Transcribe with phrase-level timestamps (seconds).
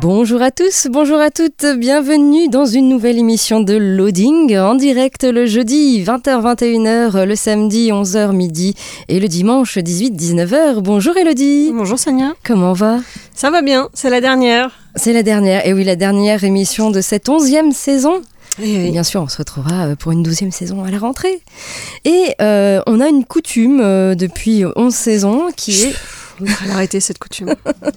[0.00, 5.24] Bonjour à tous, bonjour à toutes, bienvenue dans une nouvelle émission de Loading en direct
[5.24, 8.74] le jeudi 20h-21h, le samedi 11h midi
[9.08, 10.80] et le dimanche 18-19h.
[10.80, 11.72] Bonjour Elodie.
[11.74, 12.34] Bonjour Sonia.
[12.44, 12.98] Comment va?
[13.34, 14.70] Ça va bien, c'est la dernière.
[14.96, 18.22] C'est la dernière, et oui la dernière émission de cette onzième saison.
[18.62, 21.40] Et Et bien sûr, on se retrouvera euh, pour une douzième saison à la rentrée.
[22.04, 25.94] Et euh, on a une coutume euh, depuis 11 saisons qui est,
[26.66, 27.54] L'arrêter cette coutume.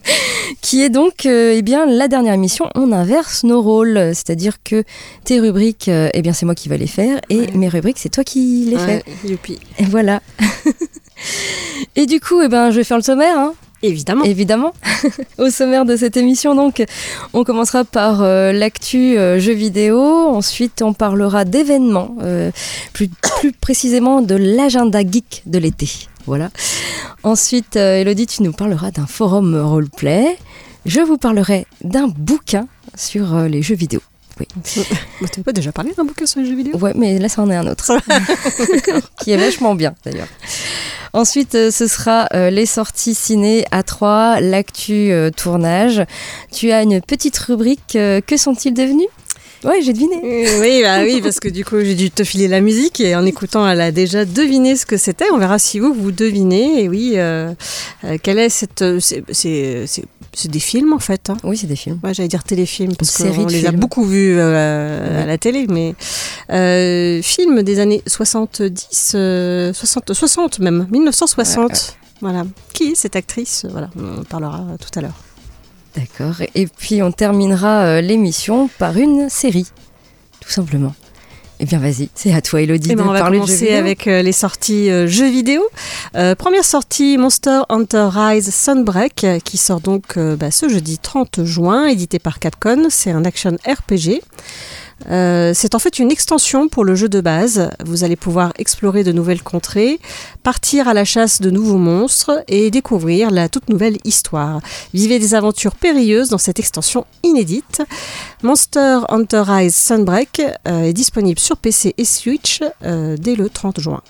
[0.62, 2.70] qui est donc euh, eh bien, la dernière émission.
[2.76, 4.12] On inverse nos rôles.
[4.14, 4.84] C'est-à-dire que
[5.26, 7.20] tes rubriques, euh, eh bien, c'est moi qui vais les faire.
[7.30, 7.52] Et Ouais.
[7.56, 9.04] mes rubriques, c'est toi qui les fais.
[9.26, 9.60] Youpi.
[9.78, 10.22] Et voilà.
[11.96, 13.38] et du coup, eh ben, je vais faire le sommaire.
[13.38, 13.54] hein.
[13.82, 14.26] Évidemment.
[14.26, 14.74] Évidemment.
[15.38, 16.84] Au sommaire de cette émission, donc,
[17.34, 20.02] on commencera par euh, l'actu euh, jeux vidéo.
[20.02, 22.52] Ensuite, on parlera d'événements, euh,
[22.92, 23.08] plus,
[23.40, 25.90] plus précisément de l'agenda geek de l'été.
[26.30, 26.52] Voilà.
[27.24, 30.38] Ensuite, euh, Elodie, tu nous parleras d'un forum roleplay.
[30.86, 34.00] Je vous parlerai d'un bouquin sur euh, les jeux vidéo.
[34.40, 36.78] Bah, T'avais pas déjà parlé d'un bouquin sur les jeux vidéo?
[36.78, 37.92] Ouais, mais là, ça en est un autre.
[39.22, 40.28] qui est vachement bien, d'ailleurs.
[41.14, 46.04] Ensuite, euh, ce sera euh, les sorties ciné à 3, l'actu euh, tournage.
[46.54, 49.08] Tu as une petite rubrique euh, Que sont-ils devenus?
[49.64, 50.16] Ouais, j'ai deviné.
[50.24, 53.16] Euh, Oui, bah oui, parce que du coup, j'ai dû te filer la musique et
[53.16, 55.26] en écoutant, elle a déjà deviné ce que c'était.
[55.34, 56.84] On verra si vous, vous devinez.
[56.84, 57.54] Et oui, euh,
[58.06, 58.82] euh, quelle est cette.
[58.82, 59.24] euh, C'est
[60.50, 61.30] des films en fait.
[61.30, 61.36] hein.
[61.44, 62.00] Oui, c'est des films.
[62.04, 63.80] Ouais, j'allais dire téléfilm parce qu'on les a films.
[63.82, 65.24] beaucoup vus euh, Ouais.
[65.24, 65.94] à la télé, mais
[67.22, 71.98] film des années 70, euh, 60, 60 même, 1960.
[72.22, 72.46] Voilà.
[72.74, 73.66] Qui est cette actrice?
[73.70, 75.14] Voilà, on en parlera tout à l'heure.
[75.96, 76.42] D'accord.
[76.56, 79.68] Et puis, on terminera euh, l'émission par une série,
[80.40, 80.94] tout simplement.
[81.62, 84.08] Eh bien, vas-y, c'est à toi, Elodie, Eh ben, de on va parler commencer avec
[84.08, 85.62] euh, les sorties euh, jeux vidéo.
[86.16, 91.88] Euh, première sortie Monster Hunter Rise Sunbreak qui sort donc bah, ce jeudi 30 juin,
[91.88, 92.88] édité par Capcom.
[92.90, 94.22] C'est un action RPG.
[95.10, 97.70] Euh, c'est en fait une extension pour le jeu de base.
[97.86, 100.00] Vous allez pouvoir explorer de nouvelles contrées,
[100.44, 104.62] partir à la chasse de nouveaux monstres et découvrir la toute nouvelle histoire.
[104.94, 107.82] Vivez des aventures périlleuses dans cette extension inédite.
[108.44, 113.80] Monster Hunter Rise Sunbreak euh, est disponible sur PC et Switch euh, dès le 30
[113.80, 114.02] juin.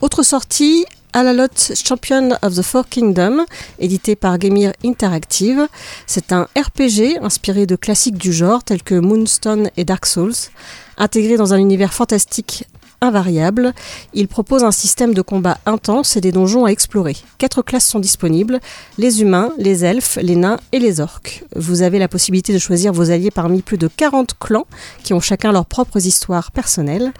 [0.00, 0.84] Autre sortie,
[1.16, 1.46] Alalot
[1.86, 3.46] Champion of the Four Kingdoms,
[3.78, 5.68] édité par Gamir Interactive.
[6.08, 10.34] C'est un RPG inspiré de classiques du genre tels que Moonstone et Dark Souls.
[10.98, 12.66] Intégré dans un univers fantastique
[13.04, 13.74] invariable,
[14.14, 17.16] il propose un système de combat intense et des donjons à explorer.
[17.38, 18.60] Quatre classes sont disponibles,
[18.98, 21.44] les humains, les elfes, les nains et les orques.
[21.54, 24.66] Vous avez la possibilité de choisir vos alliés parmi plus de 40 clans
[25.02, 27.12] qui ont chacun leurs propres histoires personnelles.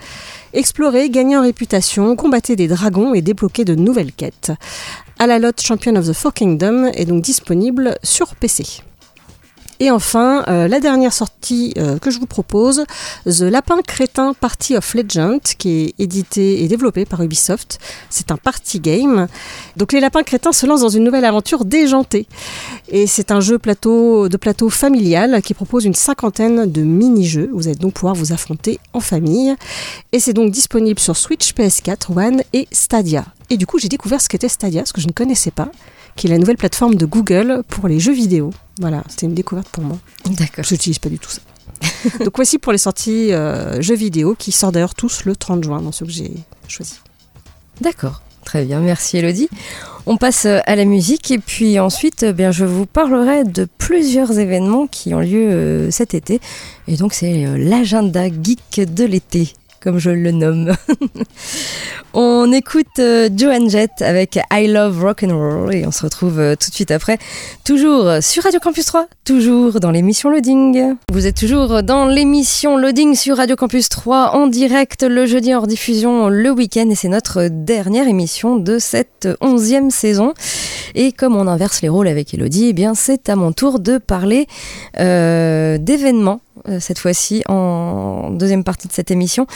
[0.55, 4.53] Explorez, gagnez en réputation, combattez des dragons et débloquez de nouvelles quêtes.
[5.19, 8.81] Alalot Champion of the Four Kingdoms est donc disponible sur PC.
[9.79, 12.85] Et enfin, euh, la dernière sortie euh, que je vous propose,
[13.25, 17.79] The Lapin Crétin Party of Legend, qui est édité et développé par Ubisoft.
[18.09, 19.27] C'est un party game.
[19.75, 22.27] Donc les lapins crétins se lancent dans une nouvelle aventure déjantée.
[22.87, 27.49] Et c'est un jeu de plateau familial qui propose une cinquantaine de mini-jeux.
[27.53, 29.55] Vous allez donc pouvoir vous affronter en famille.
[30.11, 33.25] Et c'est donc disponible sur Switch, PS4, One et Stadia.
[33.49, 35.69] Et du coup, j'ai découvert ce qu'était Stadia, ce que je ne connaissais pas,
[36.15, 38.51] qui est la nouvelle plateforme de Google pour les jeux vidéo.
[38.79, 39.97] Voilà, c'était une découverte pour moi.
[40.25, 40.63] D'accord.
[40.63, 41.41] Je n'utilise pas du tout ça.
[42.23, 45.81] donc voici pour les sorties euh, jeux vidéo qui sortent d'ailleurs tous le 30 juin
[45.81, 46.31] dans ceux que j'ai
[46.67, 47.01] choisis.
[47.81, 49.49] D'accord, très bien, merci Elodie.
[50.05, 53.67] On passe euh, à la musique et puis ensuite, euh, bien, je vous parlerai de
[53.77, 56.39] plusieurs événements qui ont lieu euh, cet été.
[56.87, 59.53] Et donc c'est euh, l'agenda geek de l'été,
[59.85, 60.73] comme je le nomme.
[62.15, 66.39] on écoute euh, Joan Jett avec I Love Rock and Roll et on se retrouve
[66.39, 67.19] euh, tout de suite après,
[67.63, 70.95] toujours sur Radio Campus 3, toujours dans l'émission Loading.
[71.11, 75.67] Vous êtes toujours dans l'émission Loading sur Radio Campus 3 en direct le jeudi hors
[75.67, 80.33] diffusion le week-end et c'est notre dernière émission de cette onzième saison.
[80.95, 83.99] Et comme on inverse les rôles avec Elodie, eh bien c'est à mon tour de
[83.99, 84.47] parler
[84.99, 86.41] euh, d'événements
[86.79, 89.47] cette fois-ci en deuxième partie de cette émission,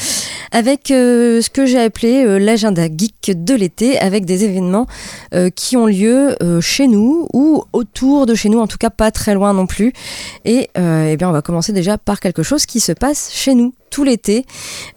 [0.52, 4.88] avec euh, ce que j'ai appelé euh, l'agenda geek de l'été, avec des événements
[5.34, 8.90] euh, qui ont lieu euh, chez nous ou autour de chez nous, en tout cas
[8.90, 9.94] pas très loin non plus.
[10.46, 13.56] Et euh, eh bien, on va commencer déjà par quelque chose qui se passe chez
[13.56, 14.46] nous tout l'été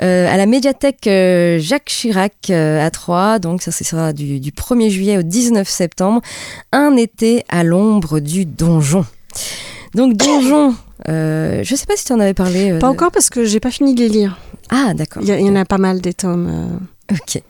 [0.02, 3.38] euh, à la médiathèque euh, Jacques Chirac euh, à Troyes.
[3.38, 6.20] Donc ça, ce sera du, du 1er juillet au 19 septembre.
[6.72, 9.06] Un été à l'ombre du donjon.
[9.94, 10.74] Donc donjon,
[11.08, 12.72] euh, je sais pas si tu en avais parlé.
[12.72, 14.38] euh, Pas encore parce que j'ai pas fini de les lire.
[14.70, 15.22] Ah d'accord.
[15.24, 16.48] Il y, en a pas mal des tomes.
[16.50, 17.14] euh.
[17.14, 17.42] Ok.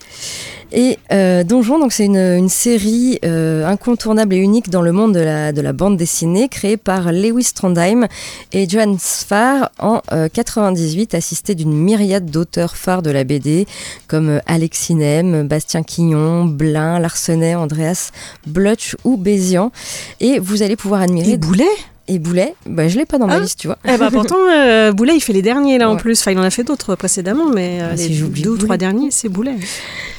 [0.72, 5.14] Et euh, Donjon, donc c'est une, une série euh, incontournable et unique dans le monde
[5.14, 8.08] de la, de la bande dessinée, créée par Lewis Trondheim
[8.52, 13.66] et Johan Sfar en euh, 98, assisté d'une myriade d'auteurs phares de la BD,
[14.08, 18.10] comme euh, Alexis Nem, Bastien Quignon, Blin, Larsenet, Andreas
[18.46, 19.70] Blutch ou Bézian.
[20.20, 21.32] Et vous allez pouvoir admirer...
[21.32, 21.64] Et Boulet?
[22.08, 23.40] Et Boulet, bah, je l'ai pas dans ma Ah.
[23.40, 23.78] liste, tu vois.
[23.88, 26.20] Eh ben pourtant, euh, Boulet, il fait les derniers là en plus.
[26.20, 28.56] Enfin, il en a fait d'autres précédemment, mais euh, Ah, les si j'oublie deux ou
[28.58, 29.54] trois derniers, c'est Boulet.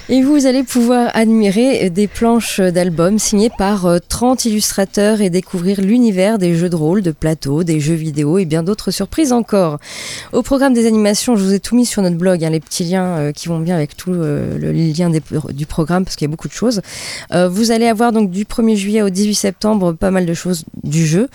[0.09, 5.79] Et vous allez pouvoir admirer des planches d'albums signées par euh, 30 illustrateurs et découvrir
[5.81, 9.79] l'univers des jeux de rôle, de plateau, des jeux vidéo et bien d'autres surprises encore.
[10.33, 12.83] Au programme des animations, je vous ai tout mis sur notre blog, hein, les petits
[12.83, 15.21] liens euh, qui vont bien avec tout euh, le lien des-
[15.53, 16.81] du programme parce qu'il y a beaucoup de choses.
[17.33, 20.65] Euh, vous allez avoir donc du 1er juillet au 18 septembre pas mal de choses
[20.83, 21.29] du jeu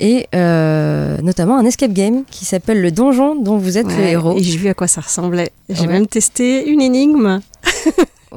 [0.00, 0.03] et
[0.34, 4.36] euh, notamment un escape game qui s'appelle le donjon dont vous êtes le Ouais, héros.
[4.38, 5.50] Et j'ai vu à quoi ça ressemblait.
[5.68, 5.92] J'ai Ouais.
[5.92, 7.40] même testé une énigme.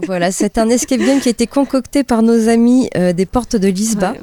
[0.06, 3.56] Voilà, c'est un escape game qui a été concocté par nos amis euh, des portes
[3.56, 4.12] de Lisba.
[4.12, 4.20] Ouais.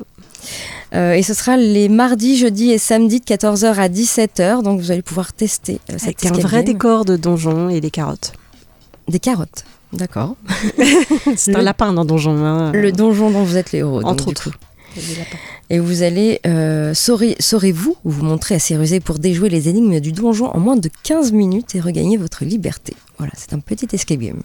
[0.94, 4.62] Euh, et ce sera les mardis, jeudis et samedis de 14h à 17h.
[4.62, 6.74] Donc vous allez pouvoir tester euh, cet Avec un vrai game.
[6.74, 8.34] décor de donjon et des carottes.
[9.08, 9.64] Des carottes.
[9.92, 10.36] D'accord.
[11.36, 12.36] C'est Le- un lapin dans donjon.
[12.44, 12.70] hein.
[12.72, 14.00] Le donjon dont vous êtes les héros.
[14.04, 14.50] Entre autres.
[15.70, 20.12] Et vous allez, euh, saurez- saurez-vous vous montrer assez rusé pour déjouer les énigmes du
[20.12, 22.94] donjon en moins de 15 minutes et regagner votre liberté.
[23.18, 24.42] Voilà, c'est un petit escape game.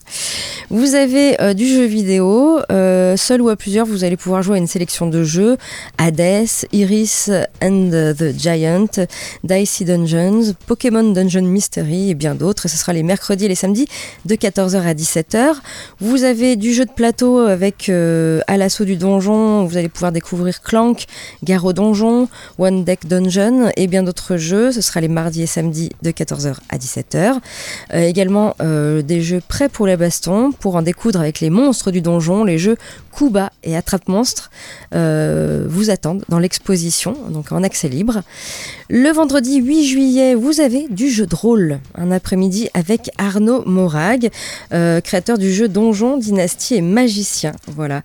[0.70, 4.56] Vous avez euh, du jeu vidéo, euh, seul ou à plusieurs, vous allez pouvoir jouer
[4.56, 5.58] à une sélection de jeux
[5.98, 7.32] Hades, Iris
[7.64, 9.08] and the Giant,
[9.44, 12.68] Dicey Dungeons, Pokémon Dungeon Mystery et bien d'autres.
[12.68, 13.88] Ce sera les mercredis et les samedis
[14.26, 15.56] de 14h à 17h.
[16.00, 20.12] Vous avez du jeu de plateau avec euh, à l'assaut du donjon, vous allez pouvoir
[20.12, 21.06] découvrir Clank,
[21.44, 22.28] Gare au donjon,
[22.60, 24.72] One Deck Dungeon et bien d'autres jeux.
[24.72, 27.38] Ce sera les mardis et samedis de 14h à 17h.
[27.94, 32.02] Euh, également des jeux prêts pour la baston, pour en découdre avec les monstres du
[32.02, 32.44] donjon.
[32.44, 32.78] Les jeux
[33.12, 34.50] Kuba et Attrape Monstre
[34.96, 38.22] euh, vous attendent dans l'exposition, donc en accès libre.
[38.90, 44.30] Le vendredi 8 juillet, vous avez du jeu de rôle, un après-midi avec Arnaud Morag,
[44.74, 47.54] euh, créateur du jeu Donjon, Dynastie et Magicien.
[47.68, 48.02] Voilà.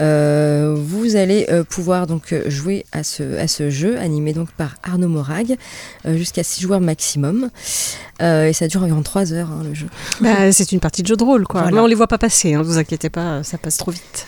[0.00, 5.08] Euh, vous allez pouvoir donc jouer à ce, à ce jeu, animé donc par Arnaud
[5.08, 5.56] Morag,
[6.04, 7.50] jusqu'à 6 joueurs maximum.
[8.20, 9.86] Et ça dure environ 3 heures hein, le jeu.
[10.20, 11.62] Bah, c'est une partie de jeu de rôle, quoi.
[11.62, 11.76] Voilà.
[11.76, 14.26] Mais on les voit pas passer, hein, vous inquiétez pas, ça passe trop vite.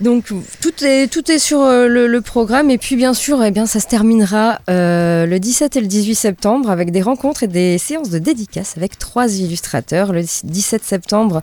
[0.00, 3.66] Donc tout est, tout est sur euh, le, programme et puis bien sûr eh bien,
[3.66, 7.78] ça se terminera euh, le 17 et le 18 septembre avec des rencontres et des
[7.78, 10.12] séances de dédicaces avec trois illustrateurs.
[10.12, 11.42] Le 17 septembre,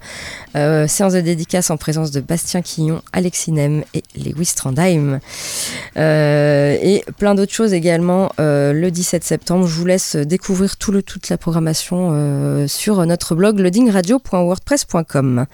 [0.55, 5.19] euh, séance de dédicace en présence de Bastien Quillon, Alexis Nem et Lewis Trondheim.
[5.97, 9.67] Euh, et plein d'autres choses également le 17 septembre.
[9.67, 15.45] Je vous laisse découvrir tout le, toute la programmation sur notre blog loadingradio.wordpress.com.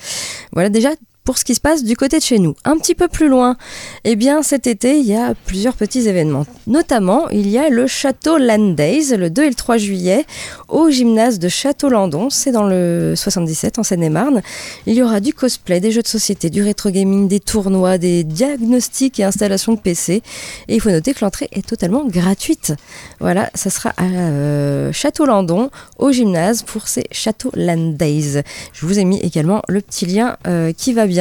[0.52, 0.90] Voilà déjà
[1.24, 2.56] pour ce qui se passe du côté de chez nous.
[2.66, 3.56] Un petit peu plus loin,
[4.04, 6.46] eh bien cet été, il y a plusieurs petits événements.
[6.68, 10.26] Notamment, il y a le Château Land Days, le 2 et le 3 juillet,
[10.68, 14.42] au gymnase de Château-Landon, c'est dans le 77 en Seine-et-Marne.
[14.86, 18.24] Il y aura du cosplay, des jeux de société, du rétro gaming, des tournois, des
[18.24, 20.22] diagnostics et installations de PC.
[20.68, 22.74] Et il faut noter que l'entrée est totalement gratuite.
[23.20, 27.96] Voilà, ça sera à euh, Château-Landon, au gymnase, pour ces Château Land.
[28.00, 31.13] Je vous ai mis également le petit lien euh, qui va bien.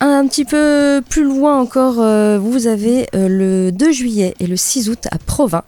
[0.00, 4.56] Un petit peu plus loin encore, euh, vous avez euh, le 2 juillet et le
[4.56, 5.64] 6 août à Provins,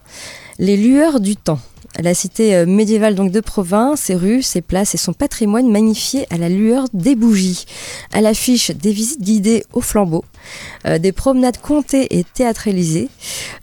[0.57, 1.59] les lueurs du temps.
[1.99, 6.25] La cité euh, médiévale donc de Provins, ses rues, ses places et son patrimoine magnifiés
[6.29, 7.65] à la lueur des bougies.
[8.13, 10.23] À l'affiche des visites guidées au flambeau,
[10.85, 13.09] euh, des promenades comptées et théâtralisées,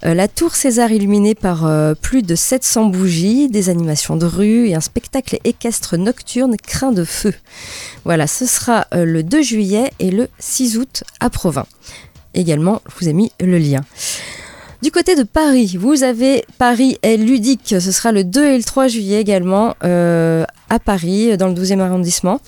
[0.05, 1.69] euh, la tour César illuminée par
[2.03, 7.05] plus de 700 bougies, des animations de rue et un spectacle équestre nocturne craint de
[7.05, 7.33] feu.
[8.05, 11.67] Voilà, ce sera le 2 juillet et le 6 août à Provins.
[12.35, 13.81] Également, je vous ai mis le lien.
[14.81, 17.75] Du côté de Paris, vous avez Paris est ludique.
[17.81, 21.81] Ce sera le 2 et le 3 juillet également euh, à Paris, dans le 12e
[21.81, 22.41] arrondissement.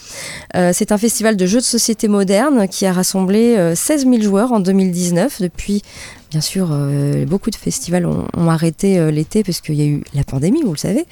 [0.54, 4.22] Euh, c'est un festival de jeux de société moderne qui a rassemblé euh, 16 000
[4.22, 5.82] joueurs en 2019 depuis
[6.30, 10.02] bien sûr, euh, beaucoup de festivals ont, arrêté euh, l'été parce qu'il y a eu
[10.14, 11.04] la pandémie, vous le savez.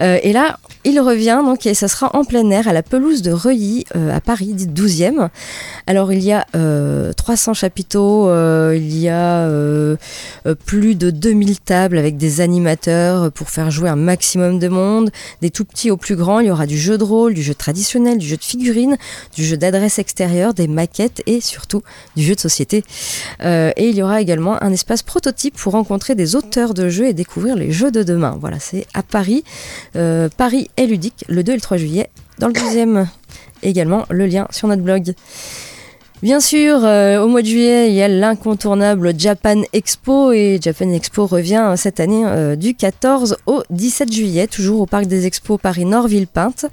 [0.00, 3.20] Euh, et là, il revient donc et ça sera en plein air à la pelouse
[3.20, 5.28] de Reuilly à Paris, dit 12e.
[5.86, 8.30] Alors il y a euh, 300 chapiteaux,
[8.72, 9.46] il y a
[10.64, 15.10] plus de 2000 tables avec des animateurs pour faire jouer un maximum de monde,
[15.42, 16.40] des tout petits aux plus grands.
[16.40, 18.96] Il y aura du jeu de rôle, du jeu traditionnel, du jeu de figurines,
[19.36, 21.82] du jeu d'adresse extérieure, des maquettes et surtout
[22.16, 22.84] du jeu de société.
[23.42, 27.12] Et il y aura également un espace prototype pour rencontrer des auteurs de jeux et
[27.12, 28.36] découvrir les jeux de demain.
[28.40, 29.44] Voilà, c'est à Paris.
[29.96, 32.10] Euh, Paris est ludique le 2 et le 3 juillet.
[32.38, 33.08] Dans le deuxième,
[33.62, 35.14] également le lien sur notre blog.
[36.22, 40.92] Bien sûr, euh, au mois de juillet, il y a l'incontournable Japan Expo et Japan
[40.92, 45.24] Expo revient euh, cette année euh, du 14 au 17 juillet, toujours au Parc des
[45.24, 46.66] Expos Paris Nord Villepinte,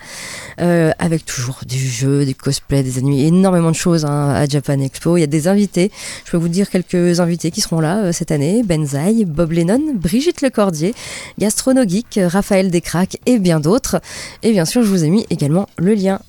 [0.58, 5.16] avec toujours du jeu, du cosplay, des animés, énormément de choses hein, à Japan Expo.
[5.16, 5.92] Il y a des invités,
[6.26, 10.42] je peux vous dire quelques invités qui seront là cette année Benzaï, Bob Lennon, Brigitte
[10.42, 10.94] Lecordier,
[11.40, 14.02] Gastronogeek, Raphaël Descraques et bien d'autres.
[14.44, 16.20] Et bien sûr, je vous ai mis également le lien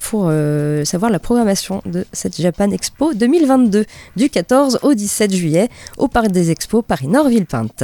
[0.00, 0.32] pour
[0.84, 3.84] savoir la programmation de cette Japan Expo 2022
[4.14, 7.82] du 14 au 17 juillet au Parc des Expos Paris-Nord Villepinte.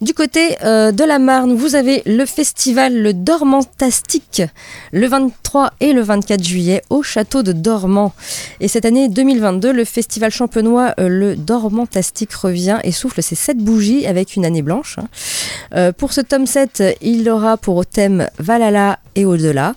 [0.00, 4.42] Du côté euh, de la Marne, vous avez le festival Le Dormantastique
[4.92, 8.14] le 23 et le 24 juillet au château de Dormant.
[8.60, 13.58] Et cette année 2022, le festival champenois euh, Le Dormantastique revient et souffle ses sept
[13.58, 14.96] bougies avec une année blanche.
[14.98, 15.08] hein.
[15.74, 19.74] Euh, pour ce tome 7, il aura pour thème Valhalla et au-delà.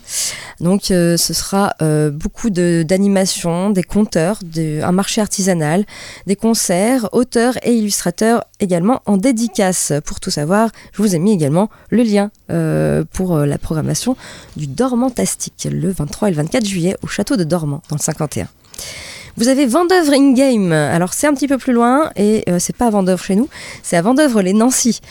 [0.62, 1.76] Donc ce sera
[2.12, 5.84] beaucoup d'animations, des conteurs, un marché artisanal,
[6.28, 9.63] des concerts, auteurs et illustrateurs également en dédicace.
[10.06, 14.18] Pour tout savoir, je vous ai mis également le lien euh, pour euh, la programmation
[14.58, 18.48] du Dormantastique le 23 et le 24 juillet au château de Dormant dans le 51.
[19.36, 20.72] Vous avez Vendœuvre in-game.
[20.72, 23.50] Alors c'est un petit peu plus loin et euh, c'est pas à Vendœuvre chez nous,
[23.82, 25.02] c'est à Vendœuvre-les-Nancy.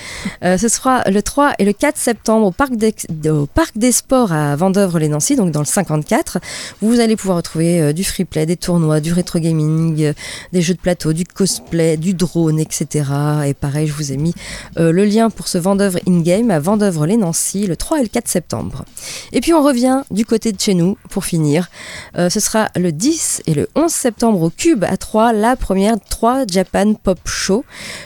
[0.44, 5.34] Euh, ce sera le 3 et le 4 septembre au parc, des, Sports à Vendœuvre-les-Nancy,
[5.34, 6.38] donc dans le 54.
[6.82, 10.12] Vous allez pouvoir retrouver euh, du free play, des tournois, du rétro gaming,
[10.52, 13.04] des jeux de plateau, du cosplay, du drone, etc.
[13.46, 14.34] Et pareil, je vous ai mis
[14.76, 18.84] le lien pour ce Vendœuvre in-game à Vendœuvre-les-Nancy le 3 et le 4 septembre.
[19.32, 21.68] Et puis on revient du côté de chez nous pour finir.
[22.16, 26.44] Ce sera le 10 et le 11 septembre au Cube à 3, la première 3
[26.46, 27.64] Japan Pop Show,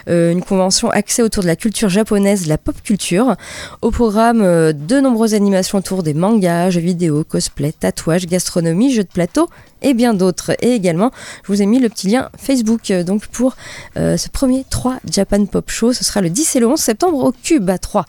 [0.08, 3.36] euh, une convention axée autour de la culture japonaise, la pop culture.
[3.82, 9.02] Au programme, euh, de nombreuses animations autour des mangas, jeux vidéo, cosplay, tatouages, gastronomie, jeux
[9.02, 9.48] de plateau
[9.82, 10.52] et bien d'autres.
[10.60, 11.10] Et également,
[11.42, 13.56] je vous ai mis le petit lien Facebook euh, donc pour
[13.96, 15.92] ce premier 3 Japan Pop Show.
[15.92, 18.06] Ce sera le 10 et le 11 septembre au Cube à 3.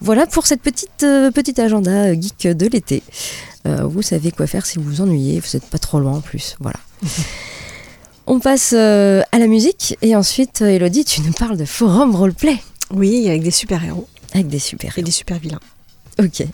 [0.00, 1.00] Voilà pour cette petite,
[1.34, 3.02] petite agenda geek de l'été.
[3.64, 6.56] Vous savez quoi faire si vous vous ennuyez, vous n'êtes pas trop loin en plus.
[6.58, 6.78] Voilà.
[8.26, 12.14] On passe euh, à la musique et ensuite, euh, Elodie, tu nous parles de forum
[12.14, 12.56] roleplay
[12.90, 15.60] Oui, avec des super-héros avec des super et des super-vilains.
[16.18, 16.44] Ok.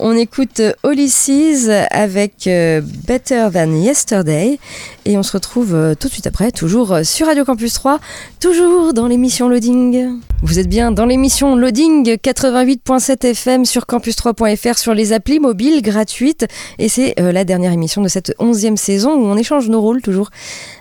[0.00, 4.58] On écoute euh, Ulysses avec euh, Better Than Yesterday
[5.04, 8.00] et on se retrouve euh, tout de suite après, toujours sur Radio Campus 3,
[8.40, 10.18] toujours dans l'émission Loading.
[10.42, 16.46] Vous êtes bien dans l'émission Loading 88.7 FM sur campus3.fr sur les applis mobiles gratuites
[16.80, 20.30] et c'est la dernière émission de cette onzième saison où on échange nos rôles toujours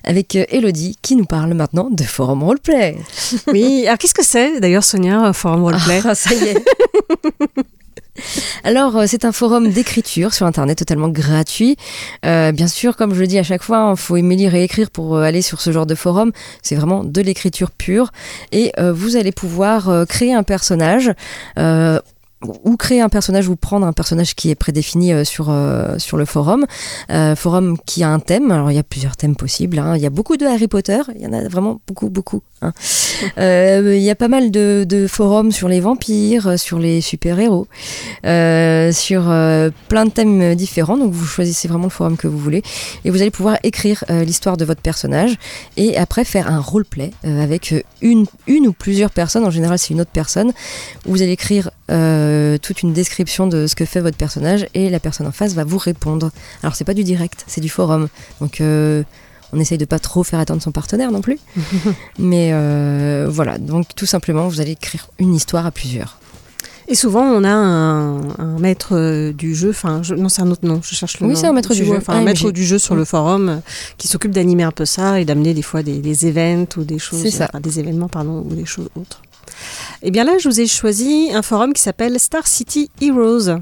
[0.04, 2.98] avec Elodie qui nous parle maintenant de Forum Roleplay.
[3.48, 6.02] Oui, alors qu'est-ce que c'est d'ailleurs, Sonia, Forum Roleplay?
[6.04, 6.66] Ah, ça y est.
[8.64, 11.76] Alors, euh, c'est un forum d'écriture sur Internet totalement gratuit.
[12.26, 14.64] Euh, bien sûr, comme je le dis à chaque fois, il faut aimer lire et
[14.64, 16.32] écrire pour euh, aller sur ce genre de forum.
[16.62, 18.12] C'est vraiment de l'écriture pure.
[18.52, 21.12] Et vous allez pouvoir créer un personnage.
[22.64, 26.18] Ou créer un personnage ou prendre un personnage qui est prédéfini euh, sur, euh, sur
[26.18, 26.66] le forum.
[27.12, 28.52] Euh, forum qui a un thème.
[28.52, 29.80] Alors, il y a plusieurs thèmes possibles.
[29.80, 29.96] hein.
[29.96, 31.00] Il y a beaucoup de Harry Potter.
[31.16, 32.42] Il y en a vraiment beaucoup, beaucoup.
[32.62, 32.74] hein.
[33.38, 37.68] Il y a pas mal de, de forums sur les vampires, sur les super-héros,
[38.24, 39.22] sur
[39.88, 40.98] plein de thèmes différents.
[40.98, 42.64] Donc, vous choisissez vraiment le forum que vous voulez.
[43.06, 45.38] Et vous allez pouvoir écrire l'histoire de votre personnage
[45.78, 49.46] et après faire un roleplay avec une, une ou plusieurs personnes.
[49.46, 50.52] En général, c'est une autre personne.
[51.06, 55.00] Vous allez écrire euh, toute une description de ce que fait votre personnage et la
[55.00, 56.32] personne en face va vous répondre.
[56.64, 58.08] Alors, c'est pas du direct, c'est du forum.
[58.42, 59.04] Donc, euh,
[59.54, 61.38] on essaye de pas trop faire attendre son partenaire non plus.
[62.20, 66.18] Mais euh, voilà, donc tout simplement, vous allez écrire une histoire à plusieurs.
[66.90, 70.68] Et souvent, on a un, un maître du jeu, enfin, je- non, c'est un autre
[70.68, 71.40] nom, je cherche le Oui, nom.
[71.40, 71.96] c'est un maître du jeu.
[71.96, 73.56] Enfin, Ah, un mais maître du jeu sur le forum euh,
[73.98, 77.00] qui s'occupe d'animer un peu ça et d'amener des fois des, des events ou des
[77.00, 77.46] choses, C'est ça.
[77.50, 79.22] enfin, des événements, pardon, ou des choses autres.
[80.02, 83.60] Et bien là, je vous ai choisi un forum qui s'appelle Star City Heroes.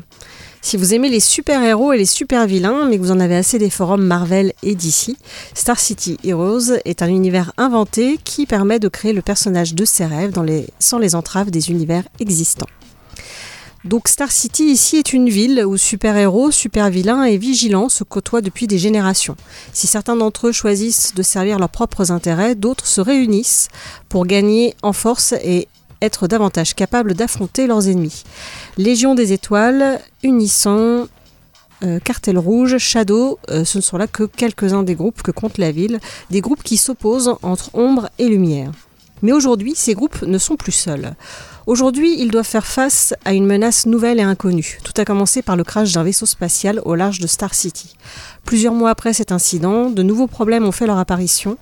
[0.63, 3.71] Si vous aimez les super-héros et les super-vilains, mais que vous en avez assez des
[3.71, 5.15] forums Marvel et DC,
[5.55, 10.05] Star City Heroes est un univers inventé qui permet de créer le personnage de ses
[10.05, 10.33] rêves
[10.77, 12.67] sans les entraves des univers existants.
[13.83, 18.67] Donc Star City ici est une ville où super-héros, super-vilains et vigilants se côtoient depuis
[18.67, 19.35] des générations.
[19.73, 23.69] Si certains d'entre eux choisissent de servir leurs propres intérêts, d'autres se réunissent
[24.07, 25.67] pour gagner en force et
[26.01, 28.23] être davantage capables d'affronter leurs ennemis.
[28.77, 31.07] Légion des étoiles, Unisson,
[31.83, 35.57] euh, Cartel Rouge, Shadow, euh, ce ne sont là que quelques-uns des groupes que compte
[35.57, 38.71] la ville, des groupes qui s'opposent entre ombre et lumière.
[39.21, 41.15] Mais aujourd'hui, ces groupes ne sont plus seuls.
[41.67, 44.79] Aujourd'hui, ils doivent faire face à une menace nouvelle et inconnue.
[44.83, 47.95] Tout a commencé par le crash d'un vaisseau spatial au large de Star City.
[48.45, 51.57] Plusieurs mois après cet incident, de nouveaux problèmes ont fait leur apparition,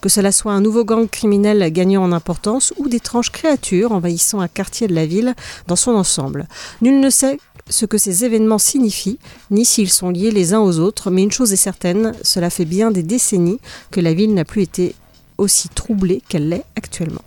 [0.00, 4.48] que cela soit un nouveau gang criminel gagnant en importance ou d'étranges créatures envahissant un
[4.48, 5.34] quartier de la ville
[5.68, 6.48] dans son ensemble.
[6.82, 7.38] Nul ne sait
[7.70, 9.18] ce que ces événements signifient,
[9.50, 12.64] ni s'ils sont liés les uns aux autres, mais une chose est certaine, cela fait
[12.64, 14.94] bien des décennies que la ville n'a plus été
[15.38, 17.22] aussi troublée qu'elle l'est actuellement.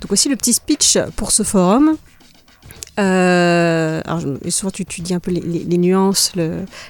[0.00, 1.96] Donc voici le petit speech pour ce forum.
[2.98, 6.32] Euh, alors, souvent, tu, tu dis un peu les, les- les nuances,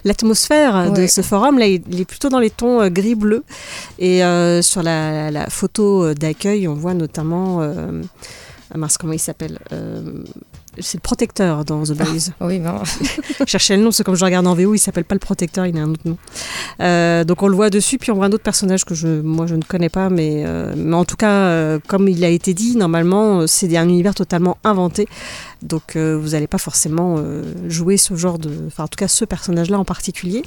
[0.04, 1.58] l'atmosphère de ce forum.
[1.58, 3.42] Là, il, il est plutôt dans les tons euh, gris-bleu.
[3.98, 7.60] Et euh, sur la, la photo d'accueil, on voit notamment.
[8.72, 9.58] Ah mince, comment il s'appelle
[10.78, 12.32] C'est le protecteur dans The Boys.
[12.40, 12.82] Oui, ben,
[13.40, 15.66] Je cherchais le nom, c'est comme je regarde en VO, il s'appelle pas le protecteur,
[15.66, 16.16] il a un autre nom.
[16.80, 19.46] Euh, donc on le voit dessus, puis on voit un autre personnage que je, moi
[19.46, 22.54] je ne connais pas, mais, euh, mais en tout cas, euh, comme il a été
[22.54, 25.06] dit, normalement c'est un univers totalement inventé,
[25.62, 27.16] donc vous n'allez pas forcément
[27.68, 30.42] jouer ce genre de, enfin en tout cas ce personnage-là en particulier.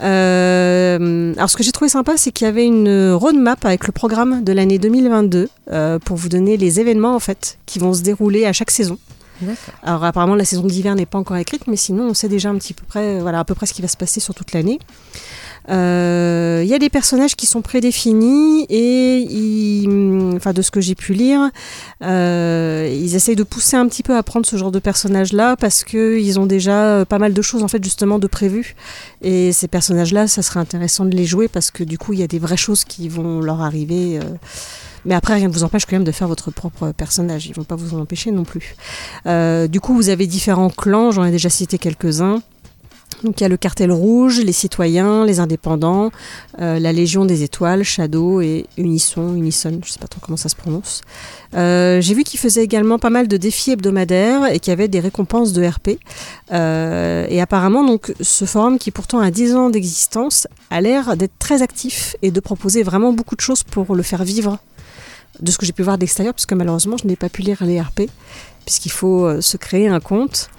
[0.00, 3.92] Euh, alors ce que j'ai trouvé sympa, c'est qu'il y avait une roadmap avec le
[3.92, 8.02] programme de l'année 2022 euh, pour vous donner les événements en fait qui vont se
[8.02, 8.98] dérouler à chaque saison.
[9.82, 12.56] Alors apparemment la saison d'hiver n'est pas encore écrite, mais sinon on sait déjà un
[12.56, 14.78] petit peu près, voilà, à peu près ce qui va se passer sur toute l'année.
[15.68, 20.80] Euh, Il y a des personnages qui sont prédéfinis et ils- enfin de ce que
[20.80, 21.50] j'ai pu lire,
[22.02, 25.82] euh, ils essayent de pousser un petit peu à prendre ce genre de personnages-là parce
[25.84, 28.74] que ils ont déjà euh, pas mal de choses en fait justement de prévues.
[29.22, 32.22] Et ces personnages-là, ça serait intéressant de les jouer parce que du coup il y
[32.22, 34.18] a des vraies choses qui vont leur arriver.
[34.18, 34.22] euh,
[35.04, 37.46] mais après, rien ne vous empêche quand même de faire votre propre personnage.
[37.48, 38.76] Ils vont pas vous en empêcher non plus.
[39.26, 42.40] Euh, du coup, vous avez différents clans, j'en ai déjà cité quelques-uns.
[43.24, 46.10] Donc il y a le cartel rouge, les citoyens, les indépendants,
[46.60, 50.48] euh, la Légion des étoiles, Shadow et Unisson, Unison, je sais pas trop comment ça
[50.48, 51.02] se prononce.
[51.54, 54.88] Euh, J'ai vu qu'ils faisaient également pas mal de défis hebdomadaires et qu'il y avait
[54.88, 55.98] des récompenses de RP.
[56.52, 61.38] Euh, et apparemment, donc, ce forum qui pourtant a 10 ans d'existence a l'air d'être
[61.38, 64.58] très actif et de proposer vraiment beaucoup de choses pour le faire vivre.
[65.40, 67.80] De ce que j'ai pu voir d'extérieur, puisque malheureusement, je n'ai pas pu lire les
[67.80, 68.02] RP,
[68.66, 70.50] puisqu'il faut se créer un compte.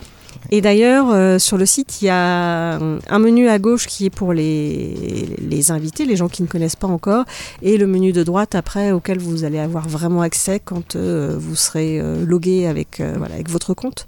[0.52, 4.10] Et d'ailleurs, euh, sur le site, il y a un menu à gauche qui est
[4.10, 7.26] pour les, les invités, les gens qui ne connaissent pas encore,
[7.62, 11.56] et le menu de droite après auquel vous allez avoir vraiment accès quand euh, vous
[11.56, 14.06] serez euh, logué avec, euh, voilà, avec votre compte.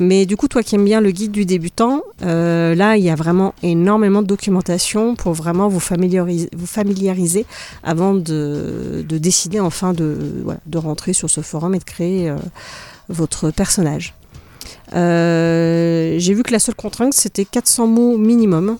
[0.00, 3.10] Mais du coup, toi qui aimes bien le guide du débutant, euh, là, il y
[3.10, 7.46] a vraiment énormément de documentation pour vraiment vous familiariser,
[7.82, 10.16] avant de, de décider enfin de,
[10.66, 12.36] de rentrer sur ce forum et de créer euh,
[13.08, 14.14] votre personnage.
[14.94, 18.76] Euh, J'ai vu que la seule contrainte, c'était 400 mots minimum.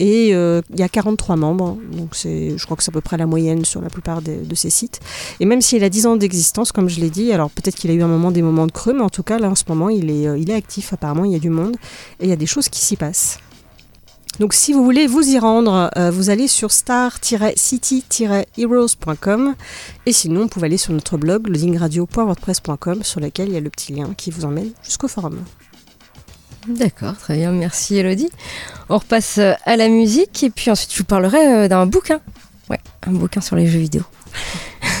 [0.00, 3.00] Et euh, il y a 43 membres, donc c'est, je crois que c'est à peu
[3.00, 4.98] près la moyenne sur la plupart des- de ces sites.
[5.38, 7.94] Et même s'il a 10 ans d'existence, comme je l'ai dit, alors peut-être qu'il a
[7.94, 9.90] eu un moment des moments de creux, mais en tout cas là en ce moment
[9.90, 11.76] il est, euh, il est actif apparemment, il y a du monde
[12.18, 13.38] et il y a des choses qui s'y passent.
[14.40, 19.54] Donc si vous voulez vous y rendre, euh, vous allez sur star-city-heroes.com
[20.06, 23.70] et sinon vous pouvez aller sur notre blog loadingradio.wordpress.com sur lequel il y a le
[23.70, 25.38] petit lien qui vous emmène jusqu'au forum.
[26.66, 28.30] D'accord, très bien, merci Elodie.
[28.88, 32.20] On repasse euh, à la musique et puis ensuite je vous parlerai euh, d'un bouquin.
[32.68, 34.02] Ouais, un bouquin sur les jeux vidéo.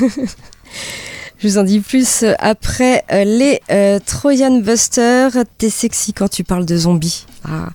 [0.00, 3.60] je vous en dis plus après les
[4.06, 5.30] Trojan Buster.
[5.58, 7.26] T'es sexy quand tu parles de zombies.
[7.44, 7.70] Ah.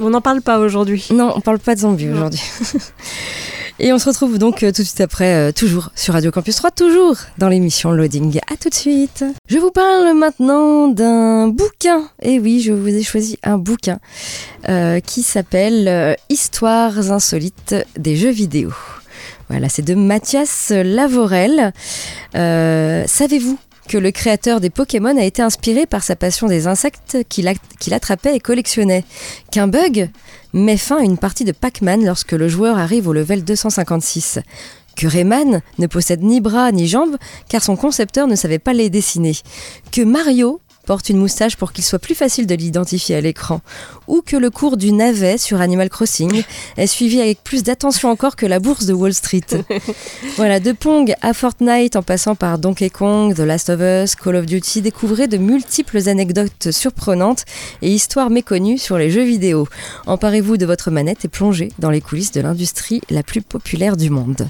[0.00, 1.08] On n'en parle pas aujourd'hui.
[1.12, 2.42] Non, on parle pas de zombies aujourd'hui.
[3.80, 6.54] Et on se retrouve donc euh, tout de suite après, euh, toujours sur Radio Campus
[6.54, 8.38] 3, toujours dans l'émission Loading.
[8.50, 9.24] À tout de suite.
[9.48, 12.08] Je vous parle maintenant d'un bouquin.
[12.22, 13.98] Et oui, je vous ai choisi un bouquin
[14.68, 18.70] euh, qui s'appelle Histoires insolites des jeux vidéo.
[19.50, 21.72] Voilà, c'est de Mathias Lavorel.
[22.34, 27.18] Euh, Savez-vous que le créateur des Pokémon a été inspiré par sa passion des insectes
[27.28, 27.48] qu'il
[27.92, 29.04] attrapait et collectionnait
[29.50, 30.10] Qu'un bug
[30.52, 34.40] met fin à une partie de Pac-Man lorsque le joueur arrive au level 256.
[34.96, 37.16] Que Rayman ne possède ni bras ni jambes
[37.48, 39.34] car son concepteur ne savait pas les dessiner.
[39.90, 43.60] Que Mario porte une moustache pour qu'il soit plus facile de l'identifier à l'écran,
[44.06, 46.42] ou que le cours du navet sur Animal Crossing
[46.76, 49.40] est suivi avec plus d'attention encore que la bourse de Wall Street.
[50.36, 54.36] voilà, de Pong à Fortnite en passant par Donkey Kong, The Last of Us, Call
[54.36, 57.44] of Duty, découvrez de multiples anecdotes surprenantes
[57.82, 59.66] et histoires méconnues sur les jeux vidéo.
[60.06, 64.10] Emparez-vous de votre manette et plongez dans les coulisses de l'industrie la plus populaire du
[64.10, 64.48] monde.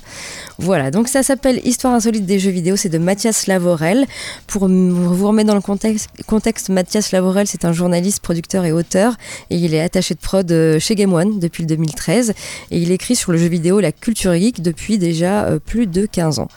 [0.58, 4.06] Voilà, donc ça s'appelle Histoire insolite des jeux vidéo, c'est de Mathias Lavorel.
[4.46, 9.14] Pour vous remettre dans le contexte, contexte Mathias Lavorel, c'est un journaliste, producteur et auteur,
[9.50, 12.34] et il est attaché de prod euh, chez Game One depuis le 2013,
[12.70, 16.06] et il écrit sur le jeu vidéo La Culture Geek depuis déjà euh, plus de
[16.06, 16.48] 15 ans.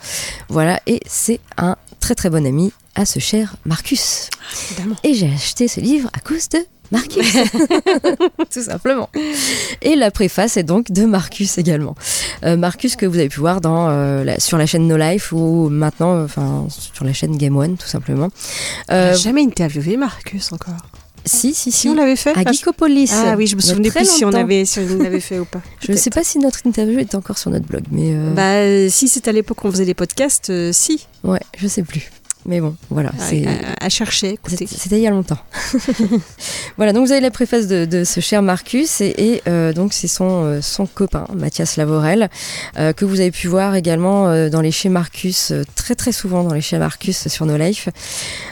[0.48, 4.30] Voilà, et c'est un très très bon ami à ce cher Marcus.
[5.04, 6.58] Et j'ai acheté ce livre à cause de
[6.90, 7.36] Marcus,
[8.52, 9.10] tout simplement.
[9.82, 11.94] Et la préface est donc de Marcus également.
[12.44, 15.32] Euh, Marcus que vous avez pu voir dans, euh, la, sur la chaîne No Life
[15.32, 18.28] ou maintenant, enfin sur la chaîne Game One tout simplement.
[18.90, 20.74] Euh, jamais interviewé Marcus encore.
[21.24, 21.80] Si, si, si.
[21.80, 23.10] Si on l'avait fait À Geekopolis.
[23.12, 25.60] Ah oui, je me souvenais plus si on avait si on l'avait fait ou pas.
[25.80, 28.14] Je ne sais pas si notre interview est encore sur notre blog, mais.
[28.34, 31.06] Bah, si c'était à l'époque où on faisait des podcasts, si.
[31.24, 32.10] Ouais, je sais plus.
[32.46, 33.10] Mais bon, voilà.
[33.18, 34.38] c'est à, à, chercher.
[34.46, 35.38] C'était il y a longtemps.
[36.76, 39.92] voilà, donc vous avez la préface de, de ce cher Marcus et, et euh, donc
[39.92, 42.30] c'est son, euh, son copain, Mathias Lavorel,
[42.78, 46.54] euh, que vous avez pu voir également dans les chez Marcus, très très souvent dans
[46.54, 47.88] les chez Marcus sur No Life.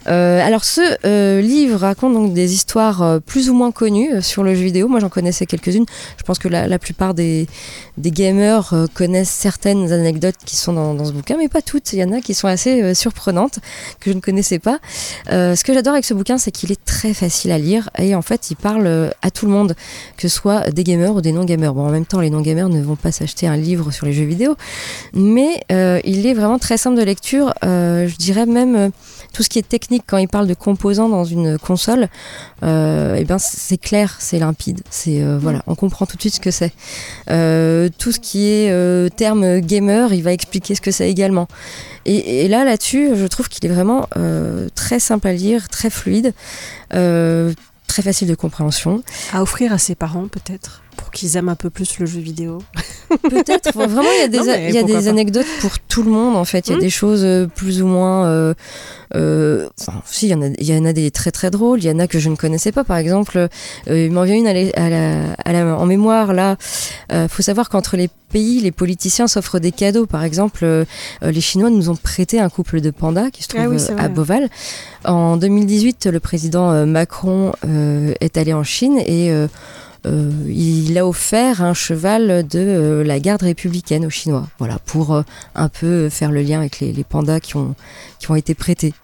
[0.07, 4.88] alors ce livre raconte donc des histoires plus ou moins connues sur le jeu vidéo.
[4.88, 5.87] Moi j'en connaissais quelques-unes.
[6.18, 7.46] Je pense que la, la plupart des,
[7.98, 11.92] des gamers connaissent certaines anecdotes qui sont dans, ce bouquin, mais pas toutes.
[11.92, 13.59] Il y en a qui sont assez surprenantes
[14.00, 14.78] que je ne connaissais pas.
[15.30, 18.14] Euh, ce que j'adore avec ce bouquin, c'est qu'il est très facile à lire et
[18.14, 19.74] en fait, il parle à tout le monde,
[20.16, 21.74] que ce soit des gamers ou des non-gamers.
[21.74, 24.24] Bon, en même temps, les non-gamers ne vont pas s'acheter un livre sur les jeux
[24.24, 24.56] vidéo,
[25.14, 27.54] mais euh, il est vraiment très simple de lecture.
[27.64, 28.90] Euh, je dirais même
[29.32, 32.09] tout ce qui est technique quand il parle de composants dans une console,
[32.62, 36.37] euh, et ben c'est clair, c'est limpide, c'est euh, voilà, on comprend tout de suite
[36.37, 36.72] ce que c'est.
[37.30, 41.49] Euh, tout ce qui est euh, terme gamer, il va expliquer ce que c'est également.
[42.05, 46.33] Et, là là-dessus, je trouve qu'il est vraiment euh, très simple à lire, très fluide,
[46.94, 47.53] euh,
[47.87, 49.03] très facile de compréhension.
[49.33, 52.59] À offrir à ses parents peut-être pour qu'ils aiment un peu plus le jeu vidéo.
[53.22, 53.72] Peut-être.
[53.75, 56.37] Vraiment, il y a des, non, il y a des anecdotes pour tout le monde,
[56.37, 56.66] en fait.
[56.66, 56.81] Il y a mmh.
[56.81, 58.27] des choses euh, plus ou moins...
[58.27, 58.55] Euh,
[59.14, 61.81] euh, enfin, si, il y, en a, il y en a des très très drôles.
[61.83, 62.83] Il y en a que je ne connaissais pas.
[62.83, 66.33] Par exemple, euh, il m'en vient une à la, à la, à la, en mémoire,
[66.33, 66.57] là.
[67.12, 70.05] Il faut savoir qu'entre les pays, les politiciens s'offrent des cadeaux.
[70.05, 70.85] Par exemple,
[71.22, 74.09] les Chinois nous ont prêté un couple de pandas qui se trouve ah oui, à
[74.09, 74.51] Beauval.
[75.07, 77.53] En 2018, le président Macron
[78.20, 79.33] est allé en Chine et...
[80.07, 85.14] Euh, il a offert un cheval de euh, la garde républicaine aux Chinois, voilà, pour
[85.14, 85.23] euh,
[85.55, 87.75] un peu faire le lien avec les, les, pandas qui ont,
[88.21, 88.95] qui ont été prêtés.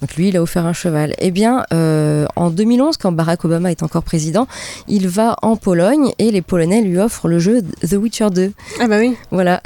[0.00, 1.14] Donc lui, il a offert un cheval.
[1.18, 4.46] Eh bien, en 2011, quand Barack Obama est encore président,
[4.88, 8.52] il va en Pologne et les Polonais lui offrent le jeu The Witcher 2.
[8.80, 9.16] Ah bah oui.
[9.30, 9.62] Voilà.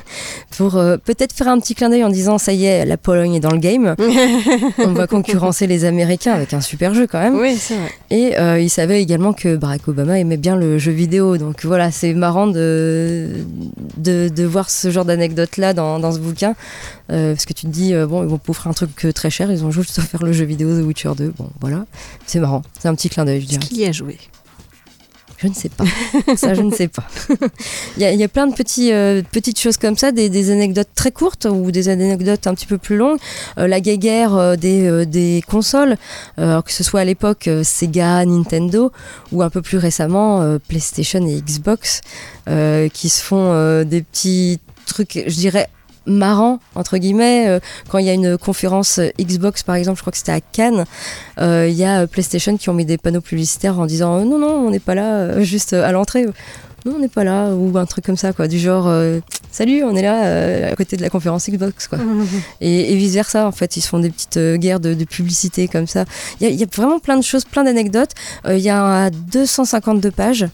[0.56, 3.40] pour peut-être faire un petit clin d'œil en disant, ça y est, la Pologne est
[3.40, 3.94] dans le game.
[4.78, 7.36] On va concurrencer les Américains avec un super jeu quand même.
[7.36, 7.92] Oui, c'est vrai.
[8.10, 11.36] Et il savait également que Barack Obama aimait bien le jeu vidéo.
[11.36, 13.28] Donc voilà, c'est marrant de,
[13.96, 16.54] de, de, voir ce genre d'anecdote-là dans, dans, ce bouquin.
[17.10, 19.50] Euh, parce que tu te dis, euh, bon, ils vont offrir un truc très cher,
[19.50, 21.34] ils ont juste offert le jeu vidéo The Witcher 2.
[21.38, 21.86] Bon, voilà.
[22.26, 22.62] C'est marrant.
[22.78, 23.62] C'est un petit clin d'œil, je dirais.
[23.62, 24.18] Qui y a joué
[25.38, 25.84] je ne sais pas.
[26.36, 27.04] ça, je ne sais pas.
[27.96, 28.54] Il y, a, plein de
[28.92, 32.78] euh, petites choses comme ça, des, anecdotes très courtes ou des anecdotes un petit peu
[32.78, 33.18] plus longues.
[33.58, 35.96] Euh, la guéguerre euh, des, consoles,
[36.36, 38.92] que ce soit à l'époque Sega, Nintendo
[39.32, 42.00] ou un peu plus récemment PlayStation et Xbox,
[42.92, 45.68] qui se font des petits trucs, je dirais,
[46.06, 50.12] marrant entre guillemets euh, quand il y a une conférence Xbox par exemple je crois
[50.12, 50.84] que c'était à Cannes
[51.40, 54.66] euh, il y a PlayStation qui ont mis des panneaux publicitaires en disant non non
[54.66, 56.26] on n'est pas là juste à l'entrée.
[56.84, 58.88] Non on n'est pas là ou un truc comme ça quoi du genre
[59.50, 61.98] salut on est là à côté de la conférence Xbox quoi.
[62.60, 65.66] Et, et, vice versa en fait ils se font des petites guerres de, de publicité
[65.66, 66.04] comme ça.
[66.40, 68.12] Il y, y, a vraiment plein de choses plein d'anecdotes.
[68.48, 70.46] Il y a 252 pages.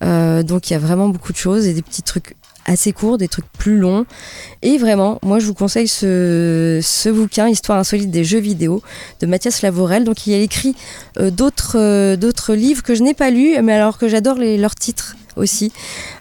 [0.00, 2.34] Donc il y a vraiment beaucoup de choses et des petits trucs
[2.66, 4.04] assez courts, des trucs plus longs.
[4.62, 8.82] Et vraiment, moi je vous conseille ce, bouquin, Histoire insolite des jeux vidéo,
[9.20, 10.04] de Mathias Lavorel.
[10.04, 10.74] Donc il a écrit
[11.18, 11.30] euh,
[11.74, 15.72] euh, d'autres livres que je n'ai pas lus, mais alors que j'adore leurs titres aussi.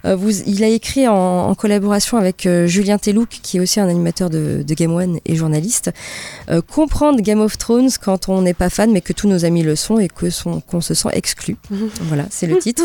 [0.05, 3.79] Euh, vous, il a écrit en, en collaboration avec euh, Julien Telouk, qui est aussi
[3.79, 5.91] un animateur de, de Game One et journaliste.
[6.49, 9.63] Euh, comprendre Game of Thrones quand on n'est pas fan, mais que tous nos amis
[9.63, 11.57] le sont et que son, qu'on se sent exclu.
[12.01, 12.83] voilà, c'est le titre.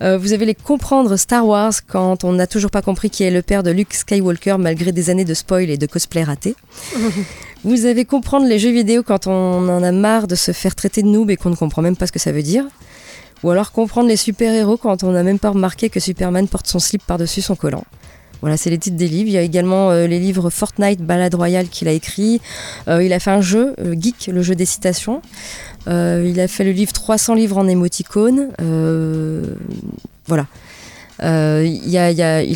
[0.00, 3.42] Vous avez les comprendre Star Wars quand on n'a toujours pas compris qui est le
[3.42, 6.54] père de Luke Skywalker malgré des années de spoil et de cosplay raté.
[7.64, 11.02] Vous avez comprendre les jeux vidéo quand on en a marre de se faire traiter
[11.02, 12.66] de noob et qu'on ne comprend même pas ce que ça veut dire.
[13.44, 16.78] Ou alors comprendre les super-héros quand on n'a même pas remarqué que Superman porte son
[16.78, 17.84] slip par-dessus son collant.
[18.40, 19.28] Voilà, c'est les titres des livres.
[19.28, 22.40] Il y a également euh, les livres Fortnite, Balade Royale qu'il a écrit.
[22.88, 25.20] Euh, il a fait un jeu, euh, Geek, le jeu des citations.
[25.86, 28.48] Il a fait le livre 300 livres en émoticône.
[30.26, 30.46] Voilà.
[31.24, 31.96] Euh, il,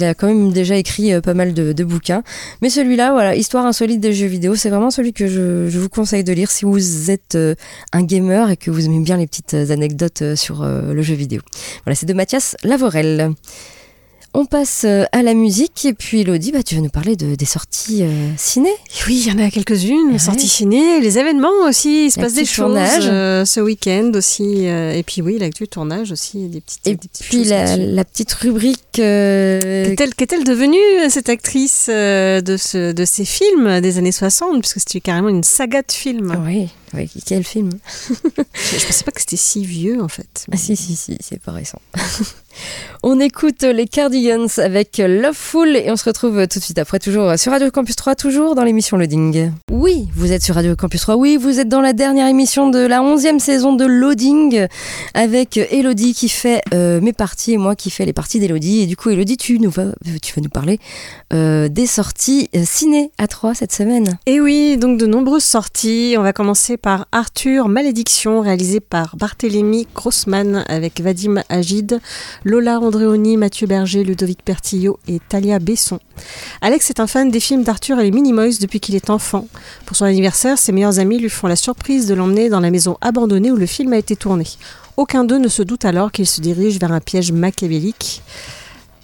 [0.04, 2.22] a, quand même déjà écrit euh, pas mal de, bouquins.
[2.62, 5.88] Mais celui-là, voilà, Histoire insolite des jeux vidéo, c'est vraiment celui que je, je vous
[5.88, 7.54] conseille de lire si vous êtes euh,
[7.92, 11.40] un gamer et que vous aimez bien les petites anecdotes sur le jeu vidéo.
[11.84, 13.34] Voilà, c'est de Mathias Lavorel.
[14.34, 17.34] On passe euh, à la musique et puis Elodie, bah, tu vas nous parler de,
[17.34, 18.68] des sorties euh, ciné.
[19.06, 20.18] Oui, il y en a quelques-unes, Ouais.
[20.18, 24.12] sorties ciné, les événements aussi, il se La passe des petite choses euh, ce week-end
[24.14, 24.68] aussi.
[24.68, 28.04] euh, et puis oui, l'actu tournage aussi, des petites, Et des petites puis choses la,
[28.04, 30.76] petite rubrique euh, Qu'est-elle, devenue,
[31.08, 35.80] cette actrice de, ce, de ces films des années 60 Puisque c'était carrément une saga
[35.82, 36.36] de films.
[36.46, 37.70] Oui, oui, quel film?
[38.08, 40.46] Je, je pensais pas que c'était si vieux, en fait.
[40.52, 41.80] Ah si, si, si, c'est pas récent.
[43.02, 47.38] on écoute les Cardigans avec Loveful et on se retrouve tout de suite après, toujours
[47.38, 49.52] sur Radio Campus 3, toujours dans l'émission Loading.
[49.70, 52.78] Oui, vous êtes sur Radio Campus 3, oui, vous êtes dans la dernière émission de
[52.78, 54.66] la 11e saison de Loading
[55.14, 58.80] avec Elodie qui fait euh, mes parties et moi qui fais les parties d'Elodie.
[58.80, 60.78] Et du coup, Elodie, tu, nous vas, tu vas nous parler
[61.32, 64.18] euh, des sorties euh, ciné à 3 cette semaine.
[64.26, 66.16] Et oui, donc de nombreuses sorties.
[66.18, 72.00] On va commencer par Arthur Malédiction, réalisé par Barthélemy Grossman avec Vadim Agid,
[72.44, 75.98] Lola Andréoni, Mathieu Berger, Ludovic Pertillot et Talia Besson.
[76.62, 79.46] Alex est un fan des films d'Arthur et les Minimoys depuis qu'il est enfant.
[79.84, 82.96] Pour son anniversaire, ses meilleurs amis lui font la surprise de l'emmener dans la maison
[83.00, 84.44] abandonnée où le film a été tourné.
[84.96, 88.22] Aucun d'eux ne se doute alors qu'il se dirige vers un piège machiavélique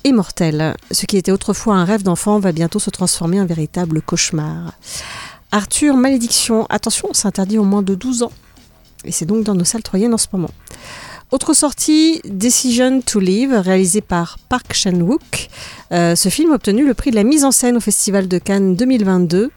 [0.04, 0.74] et mortel.
[0.90, 4.72] Ce qui était autrefois un rêve d'enfant va bientôt se transformer en véritable cauchemar.
[5.54, 8.32] Arthur Malédiction, attention, c'est interdit au moins de 12 ans.
[9.04, 10.50] Et c'est donc dans nos salles troyennes en ce moment.
[11.30, 15.48] Autre sortie, Decision to Live, réalisé par Park Chan-wook.
[15.92, 18.38] Euh, ce film a obtenu le prix de la mise en scène au Festival de
[18.38, 19.52] Cannes 2022.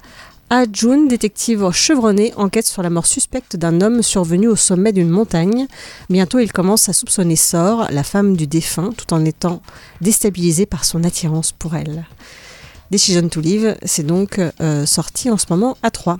[0.51, 5.09] Ah Jun, détective chevronné, enquête sur la mort suspecte d'un homme survenu au sommet d'une
[5.09, 5.65] montagne.
[6.11, 9.63] Bientôt, il commence à soupçonner Sor, la femme du défunt, tout en étant
[10.01, 12.05] déstabilisé par son attirance pour elle.
[12.89, 16.17] Decision to Live, c'est donc euh, sorti en ce moment à 3.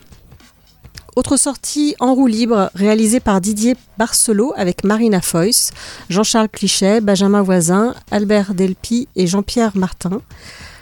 [1.15, 5.71] Autre sortie en roue libre, réalisée par Didier Barcelot avec Marina Foïs,
[6.09, 10.21] Jean-Charles Clichet, Benjamin Voisin, Albert Delpy et Jean-Pierre Martin.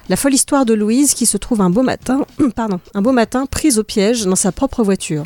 [0.10, 3.46] La folle histoire de Louise qui se trouve un beau matin, pardon, un beau matin
[3.46, 5.26] prise au piège dans sa propre voiture,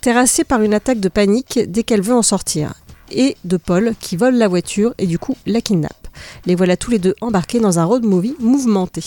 [0.00, 2.72] terrassée par une attaque de panique dès qu'elle veut en sortir,
[3.12, 6.08] et de Paul qui vole la voiture et du coup la kidnappe.
[6.46, 9.02] Les voilà tous les deux embarqués dans un road movie mouvementé.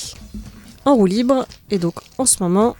[0.85, 2.75] En roue libre et donc en ce moment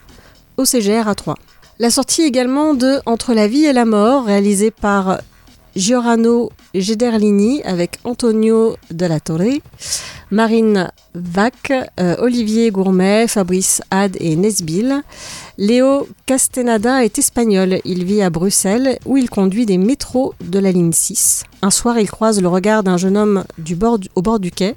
[0.58, 1.36] au CGR à 3.
[1.80, 5.20] La sortie également de Entre la vie et la mort, réalisée par
[5.76, 9.60] Giorano Gederlini avec Antonio de la Torre,
[10.32, 15.02] Marine Vac, euh, Olivier Gourmet, Fabrice Had et Nesbill.
[15.58, 17.80] Léo Castenada est espagnol.
[17.84, 21.44] Il vit à Bruxelles où il conduit des métros de la ligne 6.
[21.62, 24.76] Un soir, il croise le regard d'un jeune homme du bord au bord du quai.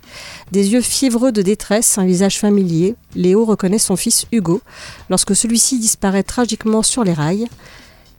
[0.51, 2.97] Des yeux fiévreux de détresse, un visage familier.
[3.15, 4.61] Léo reconnaît son fils Hugo
[5.09, 7.49] lorsque celui-ci disparaît tragiquement sur les rails.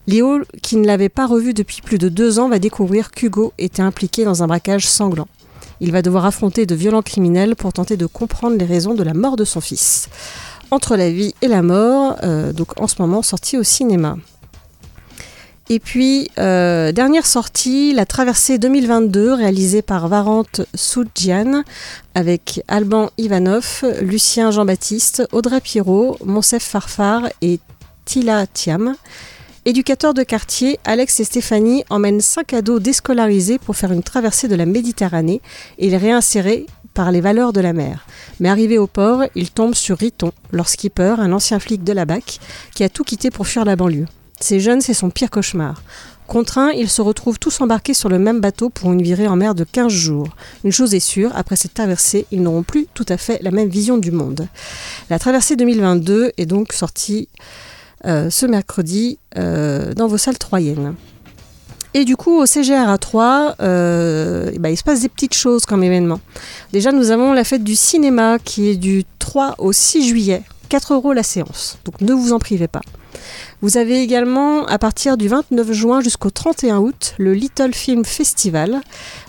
[0.08, 3.82] Léo, qui ne l'avait pas revu depuis plus de deux ans, va découvrir qu'Hugo était
[3.82, 5.28] impliqué dans un braquage sanglant.
[5.82, 9.14] Il va devoir affronter de violents criminels pour tenter de comprendre les raisons de la
[9.14, 10.10] mort de son fils.
[10.72, 14.18] Entre la vie et la mort, euh, donc en ce moment sorti au cinéma.
[15.68, 21.64] Et puis, euh, dernière sortie, La Traversée 2022, réalisée par Varante Soudjian,
[22.14, 27.60] avec Alban Ivanov, Lucien Jean-Baptiste, Audrey Pirot, Monsef Farfar et
[28.06, 28.96] Tila Thiam.
[29.68, 34.54] Éducateurs de quartier, Alex et Stéphanie emmènent cinq ados déscolarisés pour faire une traversée de
[34.54, 35.42] la Méditerranée
[35.80, 38.06] et les réinsérer par les valeurs de la mer.
[38.40, 42.06] Mais arrivé au port, ils tombent sur Riton, leur skipper, un ancien flic de la
[42.06, 42.40] BAC,
[42.76, 44.06] qui a tout quitté pour fuir la banlieue.
[44.40, 45.82] Ces jeunes, c'est son pire cauchemar.
[46.28, 49.56] Contraints, ils se retrouvent tous embarqués sur le même bateau pour une virée en mer
[49.56, 50.28] de 15 jours.
[50.64, 53.70] Une chose est sûre, après cette traversée, ils n'auront plus tout à fait la même
[53.70, 54.48] vision du monde.
[55.10, 57.30] La traversée 2022 est donc sortie
[58.06, 60.96] ce mercredi euh, dans vos salles troyennes.
[61.94, 65.34] Et du coup, au CGR à 3, euh, eh ben, il se passe des petites
[65.34, 66.20] choses comme événement.
[66.74, 70.44] Déjà, nous avons la fête du cinéma qui est du 3 au 6 juillet.
[70.70, 72.82] 4 euros la séance, donc ne vous en privez pas.
[73.62, 78.82] Vous avez également, à partir du 29 juin jusqu'au 31 août, le Little Film Festival.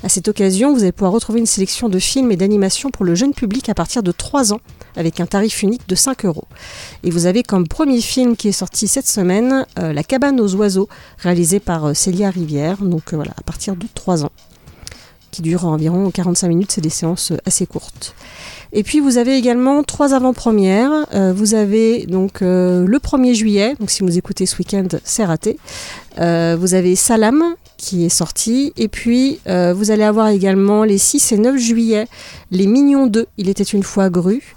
[0.02, 3.14] À cette occasion, vous allez pouvoir retrouver une sélection de films et d'animations pour le
[3.14, 4.60] jeune public à partir de 3 ans,
[4.96, 6.46] avec un tarif unique de 5 euros.
[7.04, 10.54] Et vous avez comme premier film qui est sorti cette semaine euh, La cabane aux
[10.54, 14.32] oiseaux, réalisé par euh, Célia Rivière, donc euh, voilà, à partir de 3 ans,
[15.30, 18.14] qui dure environ 45 minutes, c'est des séances assez courtes.
[18.72, 21.06] Et puis vous avez également trois avant-premières.
[21.34, 25.56] Vous avez donc le 1er juillet, donc si vous écoutez ce week-end, c'est raté.
[26.16, 28.72] Vous avez Salam qui est sorti.
[28.76, 32.06] Et puis vous allez avoir également les 6 et 9 juillet,
[32.50, 34.56] Les Mignons 2, Il était une fois Grue,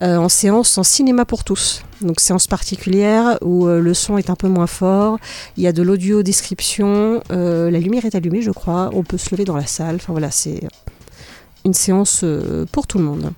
[0.00, 1.82] en séance en cinéma pour tous.
[2.00, 5.18] Donc séance particulière où euh, le son est un peu moins fort,
[5.56, 9.18] il y a de l'audio description, euh, la lumière est allumée je crois, on peut
[9.18, 9.96] se lever dans la salle.
[9.96, 10.60] Enfin voilà, c'est
[11.64, 13.32] une séance euh, pour tout le monde.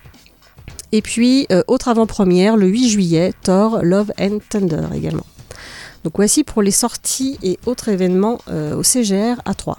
[0.93, 5.27] Et puis, euh, autre avant-première, le 8 juillet, Thor, Love and Thunder également.
[6.03, 9.77] Donc voici pour les sorties et autres événements euh, au CGR à 3.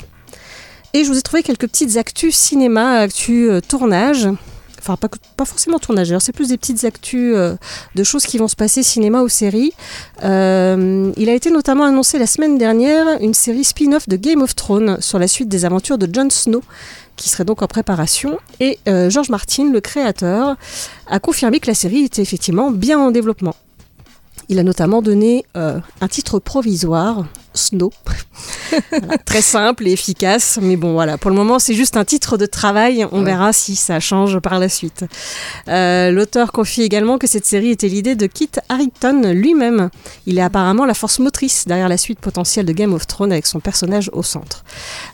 [0.94, 4.30] Et je vous ai trouvé quelques petites actus cinéma, actus euh, tournage.
[4.82, 7.56] Enfin, pas, forcément tournage, c'est plus des petites actus euh,
[7.94, 9.74] de choses qui vont se passer cinéma ou série.
[10.24, 14.56] Euh, il a été notamment annoncé la semaine dernière une série spin-off de Game of
[14.56, 16.64] Thrones sur la suite des aventures de Jon Snow,
[17.16, 18.40] qui serait donc en préparation.
[18.60, 20.56] Et euh, George Martin, le créateur,
[21.06, 23.56] a confirmé que la série était effectivement bien en développement.
[24.50, 27.92] Il a notamment donné un titre provisoire, Snow.
[28.92, 32.38] Voilà, très simple et efficace, mais bon voilà, pour le moment c'est juste un titre
[32.38, 35.06] de travail, on verra si ça change par la suite.
[35.68, 39.90] Euh, L'auteur confie également que cette série était l'idée de Kit Harington lui-même.
[40.26, 43.46] Il est apparemment la force motrice derrière la suite potentielle de Game of Thrones avec
[43.46, 44.64] son personnage au centre.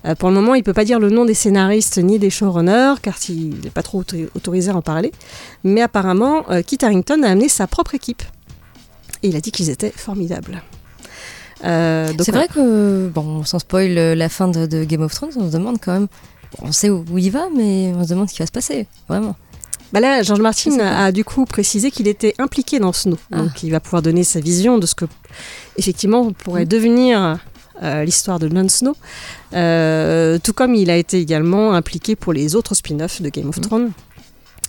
[0.06, 2.30] Euh, pour le moment, il ne peut pas dire le nom des scénaristes ni des
[2.30, 5.12] showrunners, car il n'est pas trop auto- autorisé à en parler.
[5.64, 8.22] Mais apparemment, euh, Kit Harington a amené sa propre équipe.
[9.24, 10.62] Et il a dit qu'ils étaient formidables.
[11.66, 15.32] Euh, C'est vrai que, bon, sans spoil euh, la fin de, de Game of Thrones,
[15.38, 16.08] on se demande quand même.
[16.62, 18.88] On sait où, où il va, mais on se demande ce qui va se passer,
[19.10, 19.36] vraiment.
[19.94, 23.18] Bah là, George Martin a, du coup précisé qu'il était impliqué dans Snow.
[23.32, 23.38] Ah.
[23.38, 25.06] Donc il va pouvoir donner sa vision de ce que,
[25.78, 26.70] effectivement, pourrait Mm.
[26.70, 27.38] devenir
[27.84, 28.96] euh, l'histoire de Jon Snow.
[29.54, 33.32] Euh, tout comme il a été également impliqué pour les autres spin-offs de Mm.
[33.32, 33.92] Game of Thrones.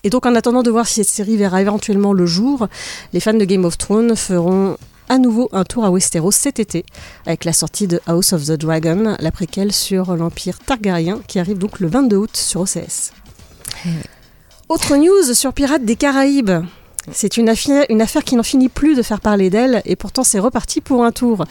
[0.05, 2.69] Et donc en attendant de voir si cette série verra éventuellement le jour,
[3.13, 4.77] les fans de Game of Thrones feront
[5.09, 6.85] à nouveau un tour à Westeros cet été,
[7.27, 11.59] avec la sortie de House of the Dragon, la préquelle sur l'Empire Targaryen, qui arrive
[11.59, 13.13] donc le 22 août sur OCS.
[14.69, 16.63] Autre news sur Pirates des Caraïbes.
[17.13, 20.25] C'est une affaire, une affaire qui n'en finit plus de faire parler d'elle, et pourtant
[20.25, 21.45] c'est reparti pour un tour.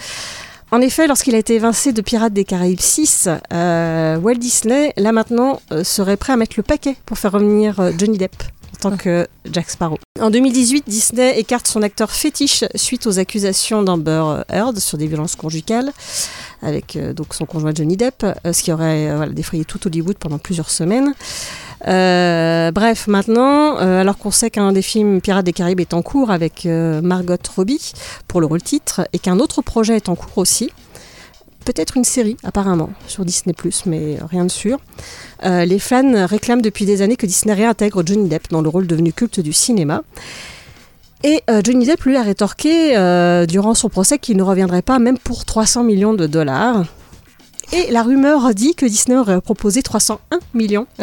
[0.69, 5.13] En effet, lorsqu'il a été évincé de Pirates des Caraïbes 6, euh, Walt Disney, là
[5.13, 8.35] maintenant, euh, serait prêt à mettre le paquet pour faire revenir euh, Johnny Depp
[8.75, 9.97] en tant que Jack Sparrow.
[10.19, 15.37] En 2018, Disney écarte son acteur fétiche suite aux accusations d'Amber Heard sur des violences
[15.37, 15.91] conjugales
[16.61, 21.15] avec donc son conjoint Johnny Depp, ce qui aurait défrayé tout Hollywood pendant plusieurs semaines.
[21.85, 26.01] Euh, bref, maintenant, euh, alors qu'on sait qu'un des films Pirates des Caraïbes est en
[26.01, 27.93] cours avec euh, Margot Robbie
[28.27, 30.71] pour le rôle titre et qu'un autre projet est en cours aussi,
[31.65, 33.53] peut-être une série apparemment sur Disney⁇
[33.85, 34.79] mais rien de sûr.
[35.43, 39.11] Les fans réclament depuis des années que Disney réintègre Johnny Depp dans le rôle devenu
[39.11, 40.01] culte du cinéma.
[41.23, 42.93] Et Johnny Depp lui a rétorqué
[43.49, 46.85] durant son procès qu'il ne reviendrait pas même pour 300 millions de dollars.
[47.73, 50.87] Et la rumeur dit que Disney aurait proposé 301 millions.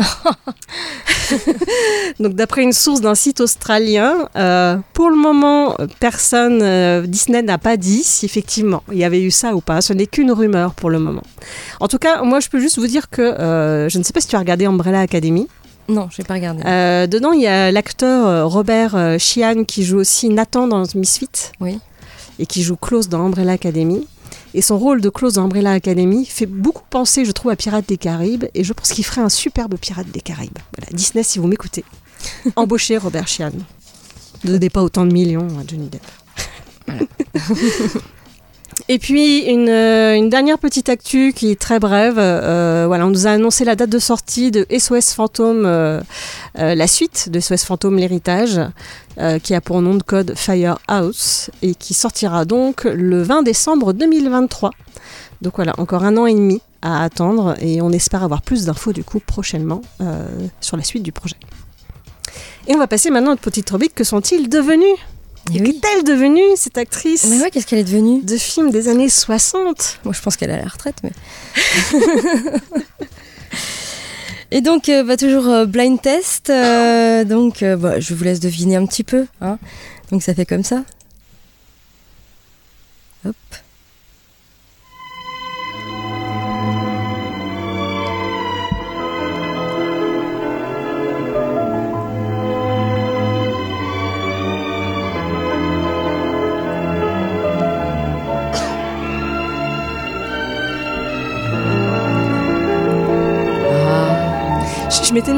[2.20, 7.58] Donc d'après une source d'un site australien, euh, pour le moment, personne, euh, Disney n'a
[7.58, 9.82] pas dit si effectivement il y avait eu ça ou pas.
[9.82, 11.22] Ce n'est qu'une rumeur pour le moment.
[11.80, 14.20] En tout cas, moi je peux juste vous dire que euh, je ne sais pas
[14.20, 15.48] si tu as regardé Umbrella Academy.
[15.88, 16.62] Non, je n'ai pas regardé.
[17.08, 21.28] Dedans, il y a l'acteur Robert Sheehan qui joue aussi Nathan dans Misfit.
[21.60, 21.78] Oui.
[22.38, 24.06] Et qui joue Klaus dans Umbrella Academy.
[24.54, 27.88] Et son rôle de Klaus dans Umbrella Academy fait beaucoup penser, je trouve, à Pirates
[27.88, 28.44] des Caraïbes.
[28.54, 30.58] Et je pense qu'il ferait un superbe Pirate des Caraïbes.
[30.76, 31.84] Voilà, Disney, si vous m'écoutez,
[32.56, 33.50] embauchez Robert Sheehan.
[34.44, 36.02] Ne donnez pas autant de millions à Johnny Depp.
[38.88, 42.18] Et puis une, euh, une dernière petite actu qui est très brève.
[42.18, 46.00] Euh, voilà, on nous a annoncé la date de sortie de SOS Fantôme, euh,
[46.58, 48.60] euh, la suite de SOS Fantôme, l'héritage,
[49.18, 53.94] euh, qui a pour nom de code Firehouse et qui sortira donc le 20 décembre
[53.94, 54.70] 2023.
[55.40, 58.92] Donc voilà, encore un an et demi à attendre et on espère avoir plus d'infos
[58.92, 59.80] du coup prochainement
[60.60, 61.36] sur la suite du projet.
[62.66, 63.94] Et on va passer maintenant à notre petite rubrique.
[63.94, 64.96] Que sont-ils devenus?
[65.52, 65.78] Et oui.
[65.80, 70.00] qu'est-elle devenue cette actrice Mais ouais, qu'est-ce qu'elle est devenue de films des années 60
[70.04, 71.12] Moi, je pense qu'elle est à la retraite, mais.
[74.50, 76.48] Et donc, euh, bah, toujours euh, blind test.
[76.50, 79.26] euh, donc, bah, je vous laisse deviner un petit peu.
[79.40, 79.58] hein.
[80.10, 80.84] Donc, ça fait comme ça.
[83.26, 83.34] Hop.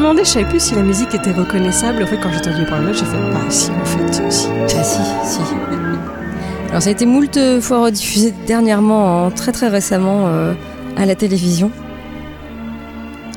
[0.07, 2.02] Demandé, je savais plus si la musique était reconnaissable.
[2.02, 4.48] En fait, quand j'ai entendu parler de j'ai fait bah si, en fait, si.
[4.78, 5.40] Ah si, si.
[6.68, 10.52] Alors ça a été moult fois rediffusé dernièrement, hein, très très récemment euh,
[10.96, 11.70] à la télévision.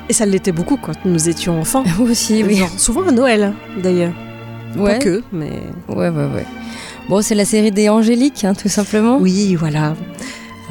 [0.10, 1.84] Et ça l'était beaucoup quand nous étions enfants.
[2.00, 2.58] Moi aussi, oui.
[2.58, 4.14] Genre, souvent à Noël, d'ailleurs.
[4.78, 4.94] Ouais.
[4.94, 5.64] Pas que, mais.
[5.88, 6.46] Ouais, ouais, ouais.
[7.08, 9.18] Bon, c'est la série des Angéliques, hein, tout simplement.
[9.20, 9.96] Oui, voilà.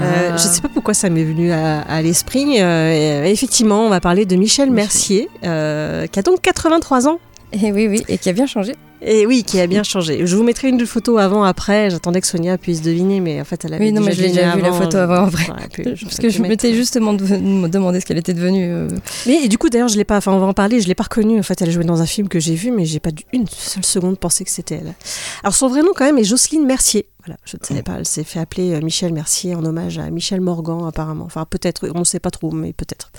[0.00, 0.36] Euh, Ah.
[0.36, 2.62] je ne sais pas pourquoi ça m'est venu à, à l'esprit.
[2.62, 7.18] Euh, et effectivement, on va parler de Michel Mercier, euh, qui a donc 83 ans.
[7.52, 8.74] Et oui, oui, et qui a bien changé.
[9.02, 10.26] Et oui, qui a bien changé.
[10.26, 11.90] Je vous mettrai une photo avant, après.
[11.90, 14.22] J'attendais que Sonia puisse deviner, mais en fait, elle avait Oui, non, déjà mais je
[14.22, 15.28] l'ai déjà vu la photo avant.
[15.28, 18.66] J'aurais pu- Parce que je m'étais justement de- me demander ce qu'elle était devenue.
[18.70, 18.88] euh.
[19.26, 20.16] Mais et du coup, d'ailleurs, je l'ai pas.
[20.16, 20.80] Enfin, on va en parler.
[20.80, 21.38] Je l'ai pas reconnue.
[21.38, 23.46] En fait, elle jouait dans un film que j'ai vu, mais j'ai pas dû une
[23.46, 24.94] seule seconde penser que c'était elle.
[25.42, 27.06] Alors, son vrai nom quand même est Jocelyne Mercier.
[27.44, 27.94] Je ne savais pas.
[27.98, 31.24] Elle s'est fait appeler euh, Michel Mercier en hommage à Michel Morgan, apparemment.
[31.24, 31.88] Enfin, peut-être.
[31.94, 33.10] On ne sait pas trop, mais peut-être.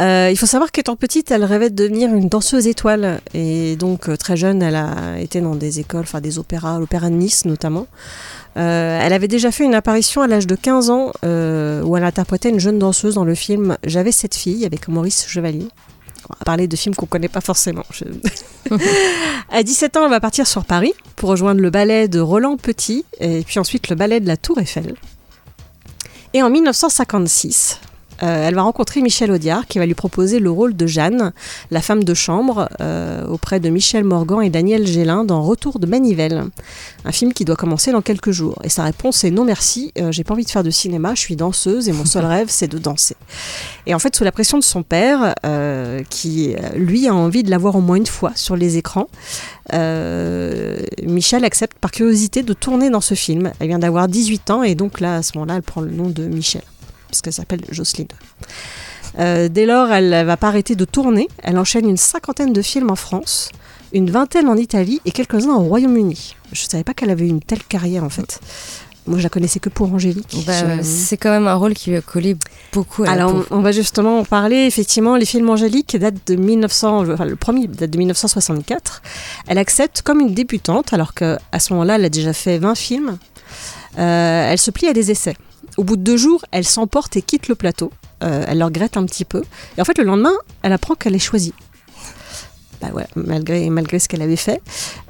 [0.00, 3.20] Euh, il faut savoir qu'étant petite, elle rêvait de devenir une danseuse étoile.
[3.34, 7.10] Et donc, euh, très jeune, elle a été dans des écoles, enfin des opéras, l'opéra
[7.10, 7.86] de Nice notamment.
[8.54, 12.60] Elle avait déjà fait une apparition à l'âge de 15 ans où elle interprétait une
[12.60, 15.68] jeune danseuse dans le film J'avais cette fille avec Maurice Chevalier.
[16.28, 17.84] On va parler de films qu'on connaît pas forcément.
[17.90, 18.04] Je-
[19.50, 23.04] à 17 ans, elle va partir sur Paris pour rejoindre le ballet de Roland Petit
[23.20, 24.94] et puis ensuite le ballet de la Tour Eiffel.
[26.34, 27.80] Et en 1956,
[28.22, 31.32] euh, elle va rencontrer Michel Audiard qui va lui proposer le rôle de Jeanne,
[31.70, 35.86] la femme de chambre, euh, auprès de Michel Morgan et Daniel Gélin dans Retour de
[35.86, 36.44] Manivelle,
[37.04, 38.58] un film qui doit commencer dans quelques jours.
[38.64, 41.20] Et sa réponse est non merci, euh, j'ai pas envie de faire de cinéma, je
[41.20, 43.16] suis danseuse et mon seul rêve c'est de danser.
[43.86, 45.34] Et en fait, sous la pression de son père,
[46.08, 49.08] qui lui a envie de la voir au moins une fois sur les écrans,
[51.02, 53.52] Michel accepte par curiosité de tourner dans ce film.
[53.58, 56.08] Elle vient d'avoir 18 ans et donc là, à ce moment-là, elle prend le nom
[56.08, 56.62] de Michel,
[57.12, 58.08] puisqu'elle s'appelle Jocelyne.
[59.18, 61.28] Euh, dès lors, elle ne va pas arrêter de tourner.
[61.42, 63.50] Elle enchaîne une cinquantaine de films en France,
[63.92, 66.34] une vingtaine en Italie et quelques-uns au Royaume-Uni.
[66.52, 68.40] Je ne savais pas qu'elle avait eu une telle carrière en fait.
[69.06, 70.44] Moi, je la connaissais que pour Angélique.
[70.46, 72.36] Bah, Je- c'est quand même un rôle qui lui a collé
[72.72, 73.44] beaucoup à la alors, peau.
[73.50, 74.64] on, on va justement en parler.
[74.66, 79.02] Effectivement, les films Angélique datent de 1900, enfin, le premier date de 1964.
[79.48, 83.18] Elle accepte comme une débutante, alors qu'à ce moment-là, elle a déjà fait 20 films.
[83.98, 85.34] Euh, elle se plie à des essais.
[85.76, 87.92] Au bout de deux jours, elle s'emporte et quitte le plateau.
[88.22, 89.42] Euh, elle le regrette un petit peu.
[89.76, 91.54] Et en fait, le lendemain, elle apprend qu'elle est choisie.
[92.80, 94.60] Bah ouais, malgré, malgré ce qu'elle avait fait.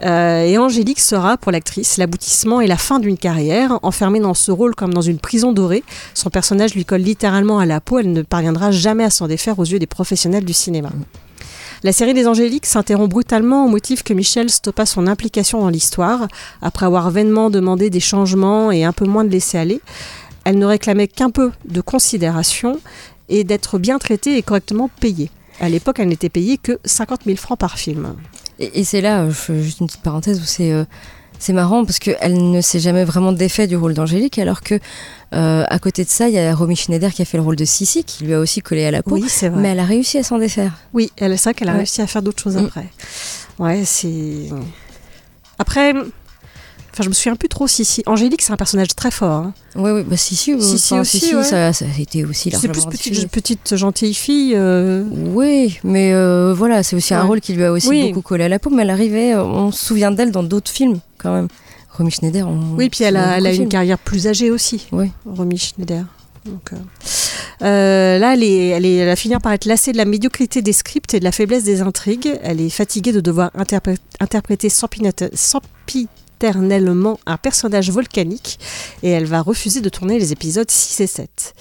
[0.04, 3.78] Euh, et Angélique sera, pour l'actrice, l'aboutissement et la fin d'une carrière.
[3.82, 5.82] Enfermée dans ce rôle comme dans une prison dorée,
[6.12, 7.98] son personnage lui colle littéralement à la peau.
[7.98, 10.90] Elle ne parviendra jamais à s'en défaire aux yeux des professionnels du cinéma.
[11.82, 16.28] La série des Angéliques s'interrompt brutalement au motif que Michel stoppa son implication dans l'histoire.
[16.60, 19.80] Après avoir vainement demandé des changements et un peu moins de laisser-aller,
[20.44, 22.80] elle ne réclamait qu'un peu de considération
[23.28, 25.30] et d'être bien traitée et correctement payée.
[25.60, 28.14] À l'époque, elle n'était payée que 50 000 francs par film.
[28.58, 30.84] Et, et c'est là, euh, je fais juste une petite parenthèse où c'est euh,
[31.38, 34.78] c'est marrant parce qu'elle ne s'est jamais vraiment défait du rôle d'Angélique, alors que
[35.34, 37.56] euh, à côté de ça, il y a Romy Schneider qui a fait le rôle
[37.56, 39.16] de Sissi, qui lui a aussi collé à la peau.
[39.16, 39.60] Oui, c'est vrai.
[39.60, 40.72] Mais elle a réussi à s'en défaire.
[40.94, 41.78] Oui, elle, c'est vrai qu'elle a Ouais.
[41.78, 42.66] réussi à faire d'autres choses Mm.
[42.66, 42.86] après.
[43.58, 44.50] Ouais, c'est.
[45.58, 45.94] Après,
[46.92, 48.02] enfin, je me souviens plus trop si, si.
[48.06, 49.30] Angélique, c'est un personnage très fort.
[49.32, 49.54] hein.
[49.76, 51.42] Oui, oui, bah Sissi, euh, Sissi enfin, aussi, Sissi, ouais.
[51.42, 54.52] ça, ça a été aussi C'est plus petite, petite gentille fille.
[54.54, 58.08] euh, Oui, mais euh, voilà, c'est aussi un rôle qui lui a aussi Oui.
[58.08, 60.70] beaucoup collé à la peau, mais elle arrivait, euh, on se souvient d'elle dans d'autres
[60.70, 61.48] films quand même.
[61.96, 65.10] Romy Schneider, on Oui, puis elle a, elle une carrière plus âgée aussi, Oui.
[65.26, 66.04] Romy Schneider.
[66.46, 66.76] Donc, euh,
[67.62, 70.60] euh, là, elle, est, elle, est, elle va finir par être lassée de la médiocrité
[70.62, 72.36] des scripts et de la faiblesse des intrigues.
[72.42, 75.30] Elle est fatiguée de devoir interpré- interpréter sempinata-
[76.46, 78.58] un personnage volcanique
[79.02, 81.54] et elle va refuser de tourner les épisodes 6 et 7.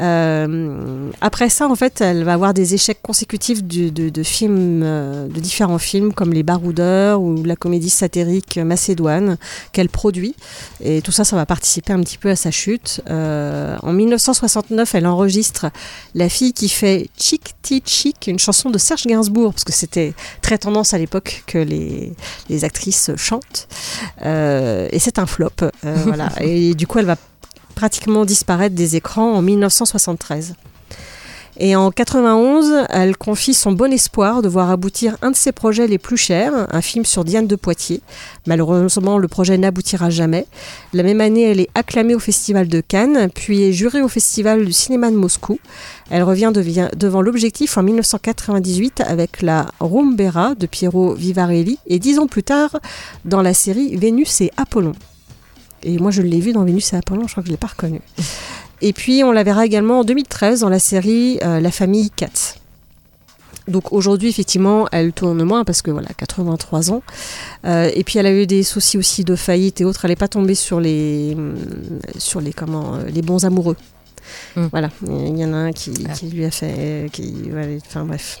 [0.00, 4.82] Euh, après ça, en fait, elle va avoir des échecs consécutifs de, de- de films,
[4.84, 9.36] euh, de différents films comme Les Baroudeurs ou la comédie satirique Macédoine
[9.72, 10.34] qu'elle produit.
[10.82, 13.00] Et tout ça, ça va participer un petit peu à sa chute.
[13.10, 15.66] Euh, en 1969, elle enregistre
[16.14, 20.14] La fille qui fait Chic Tea Chic, une chanson de Serge Gainsbourg, parce que c'était
[20.42, 22.12] très tendance à l'époque que les,
[22.48, 23.68] les actrices chantent.
[24.24, 25.50] Euh, et c'est un flop.
[25.62, 26.30] euh, voilà.
[26.40, 27.16] Et du coup, elle va
[27.74, 30.54] pratiquement disparaître des écrans en 1973.
[31.56, 35.86] Et en 91, elle confie son bon espoir de voir aboutir un de ses projets
[35.86, 38.00] les plus chers, un film sur Diane de Poitiers.
[38.46, 40.46] Malheureusement, le projet n'aboutira jamais.
[40.92, 44.64] La même année, elle est acclamée au Festival de Cannes, puis est jurée au Festival
[44.64, 45.60] du cinéma de Moscou.
[46.10, 46.52] Elle revient
[46.96, 52.76] devant l'objectif en 1998 avec la Rumbera de Piero Vivarelli et dix ans plus tard
[53.24, 54.94] dans la série Vénus et Apollon.
[55.84, 57.60] Et moi, je l'ai vu dans Vénus et Apollon, je crois que je ne l'ai
[57.60, 58.00] pas reconnu.
[58.80, 62.56] Et puis, on la verra également en 2013 dans la série euh, La famille Katz.
[63.66, 67.02] Donc aujourd'hui, effectivement, elle tourne moins parce que voilà, 83 ans.
[67.64, 70.04] Euh, et puis elle a eu des soucis aussi de faillite et autres.
[70.04, 71.54] Elle n'est pas tombée sur les, hum,
[72.18, 73.76] sur les, comment, euh, les bons amoureux.
[74.56, 74.66] Mm.
[74.70, 76.12] Voilà, il y en a un qui, Ah.
[76.12, 77.08] qui lui a fait.
[77.12, 78.38] Qui, ouais, enfin bref.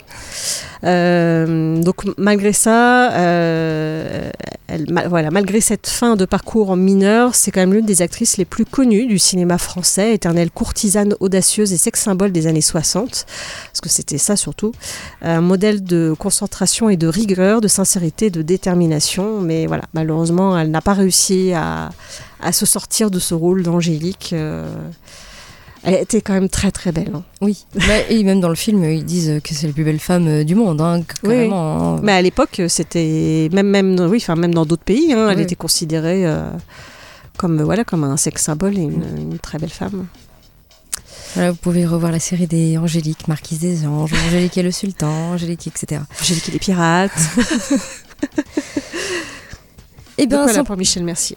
[0.84, 3.93] Euh, donc malgré ça, euh,
[5.08, 8.44] voilà, malgré cette fin de parcours en mineur, c'est quand même l'une des actrices les
[8.44, 13.26] plus connues du cinéma français, éternelle courtisane audacieuse et sex symbole des années 60,
[13.66, 14.72] parce que c'était ça surtout,
[15.22, 20.70] un modèle de concentration et de rigueur, de sincérité, de détermination, mais voilà, malheureusement, elle
[20.70, 21.90] n'a pas réussi à,
[22.40, 24.30] à se sortir de ce rôle d'Angélique.
[24.32, 24.66] euh,
[25.84, 27.12] elle était quand même très très belle.
[27.14, 27.22] hein.
[27.40, 27.64] Oui.
[28.08, 30.54] Et même dans le film, ils disent que c'est la plus belle femme euh, du
[30.54, 32.00] monde, hein, Oui, hein.
[32.02, 35.40] Mais à l'époque, c'était même même dans- oui, enfin même dans d'autres pays, hein, elle
[35.40, 36.48] était considérée euh,
[37.36, 40.06] comme voilà comme un sex symbole et une, une très belle femme.
[41.34, 45.32] Voilà, vous pouvez revoir la série des Angélique, Marquise des Anges, Angélique et le Sultan,
[45.32, 46.00] Angélique, etc.
[46.20, 47.10] Angélique et les pirates.
[50.16, 51.36] Et Donc bien, voilà sans pour Michel Mercier.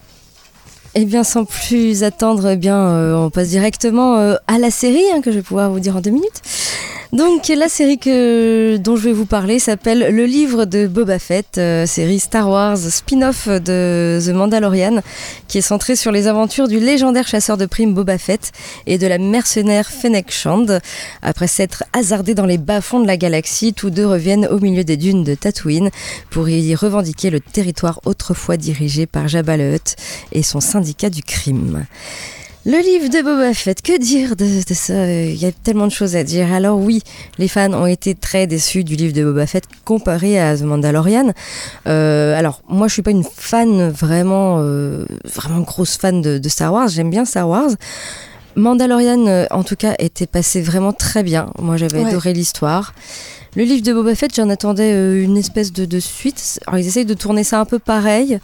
[1.00, 5.04] Eh bien, sans plus attendre, eh bien, euh, on passe directement euh, à la série
[5.14, 6.42] hein, que je vais pouvoir vous dire en deux minutes.
[7.14, 11.58] Donc, la série que, dont je vais vous parler s'appelle Le livre de Boba Fett,
[11.58, 15.02] euh, série Star Wars spin-off de The Mandalorian,
[15.48, 18.52] qui est centrée sur les aventures du légendaire chasseur de primes Boba Fett
[18.88, 20.82] et de la mercenaire Fennec Shand.
[21.22, 24.98] Après s'être hasardés dans les bas-fonds de la galaxie, tous deux reviennent au milieu des
[24.98, 25.92] dunes de Tatooine
[26.30, 29.78] pour y revendiquer le territoire autrefois dirigé par Jabba le
[30.34, 31.86] et son syndicat du crime.
[32.66, 35.10] Le livre de Boba Fett, que dire de, de ça?
[35.10, 36.52] Il y a tellement de choses à dire.
[36.52, 37.02] Alors oui,
[37.38, 41.32] les fans ont été très déçus du livre de Boba Fett comparé à The Mandalorian.
[41.88, 46.50] Euh, alors moi, je suis pas une fan vraiment, euh, vraiment grosse fan de, de
[46.50, 46.90] Star Wars.
[46.90, 47.70] J'aime bien Star Wars.
[48.58, 51.50] Mandalorian, euh, en tout cas, était passé vraiment très bien.
[51.60, 52.10] Moi, j'avais Ouais.
[52.10, 52.94] adoré l'histoire.
[53.56, 56.60] Le livre de Boba Fett, j'en attendais une espèce de, de suite.
[56.68, 58.40] Alors, ils essayent de tourner ça un peu pareil,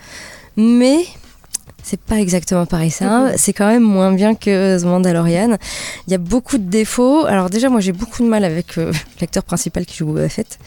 [0.56, 1.00] mais
[1.84, 2.90] c'est pas exactement pareil.
[2.92, 5.58] C'est un- c'est quand même moins bien que The Mandalorian.
[6.08, 7.26] Il y a beaucoup de défauts.
[7.26, 10.58] Alors déjà, moi, j'ai beaucoup de mal avec euh, l'acteur principal qui joue Boba Fett,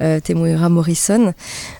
[0.00, 1.34] euh, Temuera Morrison.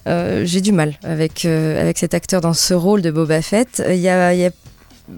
[0.09, 3.83] Euh, j'ai du mal avec, euh, avec cet acteur dans ce rôle de Boba Fett.
[3.89, 4.51] Il y a, il y a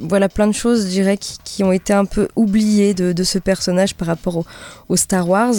[0.00, 3.22] voilà plein de choses, je dirais, qui, qui ont été un peu oubliées de, de
[3.22, 4.44] ce personnage par rapport au,
[4.88, 5.54] au Star Wars.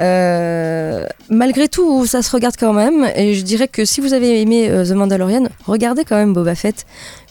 [0.00, 3.08] Euh, malgré tout, ça se regarde quand même.
[3.16, 6.54] Et je dirais que si vous avez aimé euh, The Mandalorian, regardez quand même Boba
[6.54, 6.84] Fett.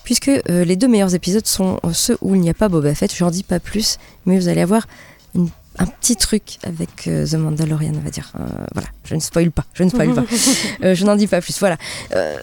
[0.04, 2.93] Puisque euh, les deux meilleurs épisodes sont euh, ceux où il n'y a pas Boba
[2.93, 3.14] Fett.
[3.16, 4.88] J'en dis pas plus, mais vous allez avoir
[5.80, 8.32] un petit truc avec euh, The Mandalorian, on va dire.
[8.39, 8.43] Euh,
[8.74, 10.24] voilà, je ne spoil pas, je ne spoil pas.
[10.84, 11.57] Euh, je n'en dis pas plus.
[11.59, 11.78] Voilà,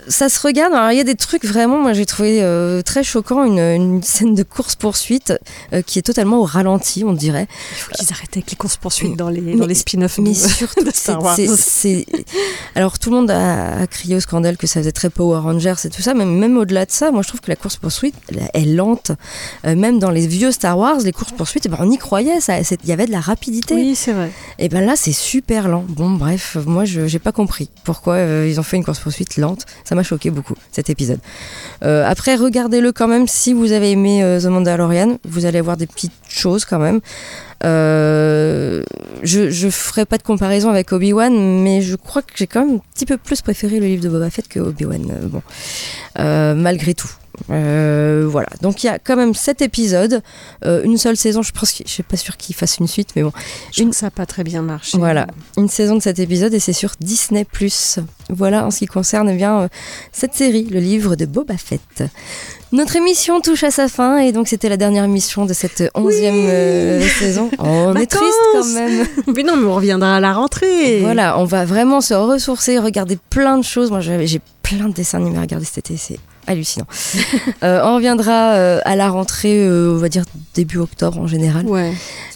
[0.09, 0.73] ça se regarde.
[0.73, 2.43] Alors il y a des trucs vraiment, moi j'ai trouvé
[2.85, 5.35] très choquant une, une scène de course poursuite
[5.87, 7.47] qui est totalement au ralenti, on dirait.
[7.73, 10.19] Il faut qu'ils arrêtent avec les courses poursuites dans les Mais- dans les spin-offs.
[10.19, 10.85] Mais surtout,
[11.59, 12.07] c'est-
[12.75, 15.75] alors tout le monde a, a crié au scandale que ça faisait très Power Rangers
[15.85, 18.15] et tout ça, mais même au-delà de ça, moi je trouve que la course poursuite
[18.31, 19.13] elle est lente.
[19.65, 22.89] Même dans les vieux Star Wars, les courses poursuites, eh ben, on y croyait, il
[22.89, 23.75] y avait de la rapidité.
[23.75, 24.31] Oui, c'est vrai.
[24.59, 25.85] Et ben là, c'est super lent.
[25.89, 29.67] Bon, bref, moi, je j'ai pas compris pourquoi euh, ils ont fait une course-poursuite lente.
[29.85, 31.21] Ça m'a choqué beaucoup, cet épisode.
[31.85, 33.29] Euh, après, regardez-le quand même.
[33.29, 37.01] Si vous avez aimé euh, The Mandalorian, vous allez voir des petites choses quand même.
[37.63, 42.77] Je, je ferai pas de comparaison avec Obi-Wan, mais je crois que j'ai quand même
[42.77, 45.03] un petit peu plus préféré le livre de Boba Fett que Obi-Wan.
[45.25, 45.43] bon,
[46.19, 47.11] Euh, malgré tout.
[47.51, 50.23] Euh, voilà, donc il y a quand même sept épisodes,
[50.65, 51.43] euh, une seule saison.
[51.43, 53.33] Je pense, que- je suis pas sûr qu'il fasse une suite, mais bon,
[53.73, 54.99] Je Une- ça n'a pas très bien marché.
[54.99, 55.27] voilà,
[55.57, 57.47] une saison de cet épisode et c'est sur Disney+.
[58.29, 59.69] Voilà en ce qui concerne eh bien euh,
[60.13, 62.05] cette série, le livre de Boba Fett.
[62.73, 67.01] Notre émission touche à sa fin et donc c'était la dernière émission de cette onzième
[67.19, 67.51] saison.
[67.59, 68.23] Oh, on est triste
[68.53, 69.07] quand Vacances même.
[69.35, 71.01] Mais non, mais on reviendra à la rentrée.
[71.01, 73.91] Voilà, on va vraiment se ressourcer, regarder plein de choses.
[73.91, 76.19] Moi, j'ai j'ai plein de dessins animés à regarder cet été, c'est
[76.51, 76.87] hallucinant.
[77.63, 80.25] Euh, on reviendra euh, à la rentrée, euh, on va dire
[80.55, 81.67] début octobre en général.
[81.67, 81.93] Ouais.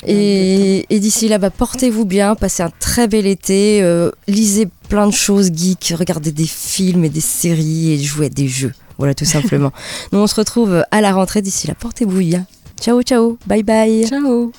[0.06, 3.82] Et, et d'ici là, bah, portez-vous bien, passez un très bel été,
[4.28, 8.48] lisez plein de choses geeks, regardez des films et des séries et jouez à des
[8.48, 8.74] jeux.
[8.98, 9.72] Voilà, tout simplement.
[10.12, 11.40] Nous, on se retrouve à la rentrée.
[11.40, 12.46] D'ici là, portez-vous bien.
[12.80, 13.38] Ciao, ciao.
[13.46, 14.06] Bye bye.
[14.06, 14.52] Ciao.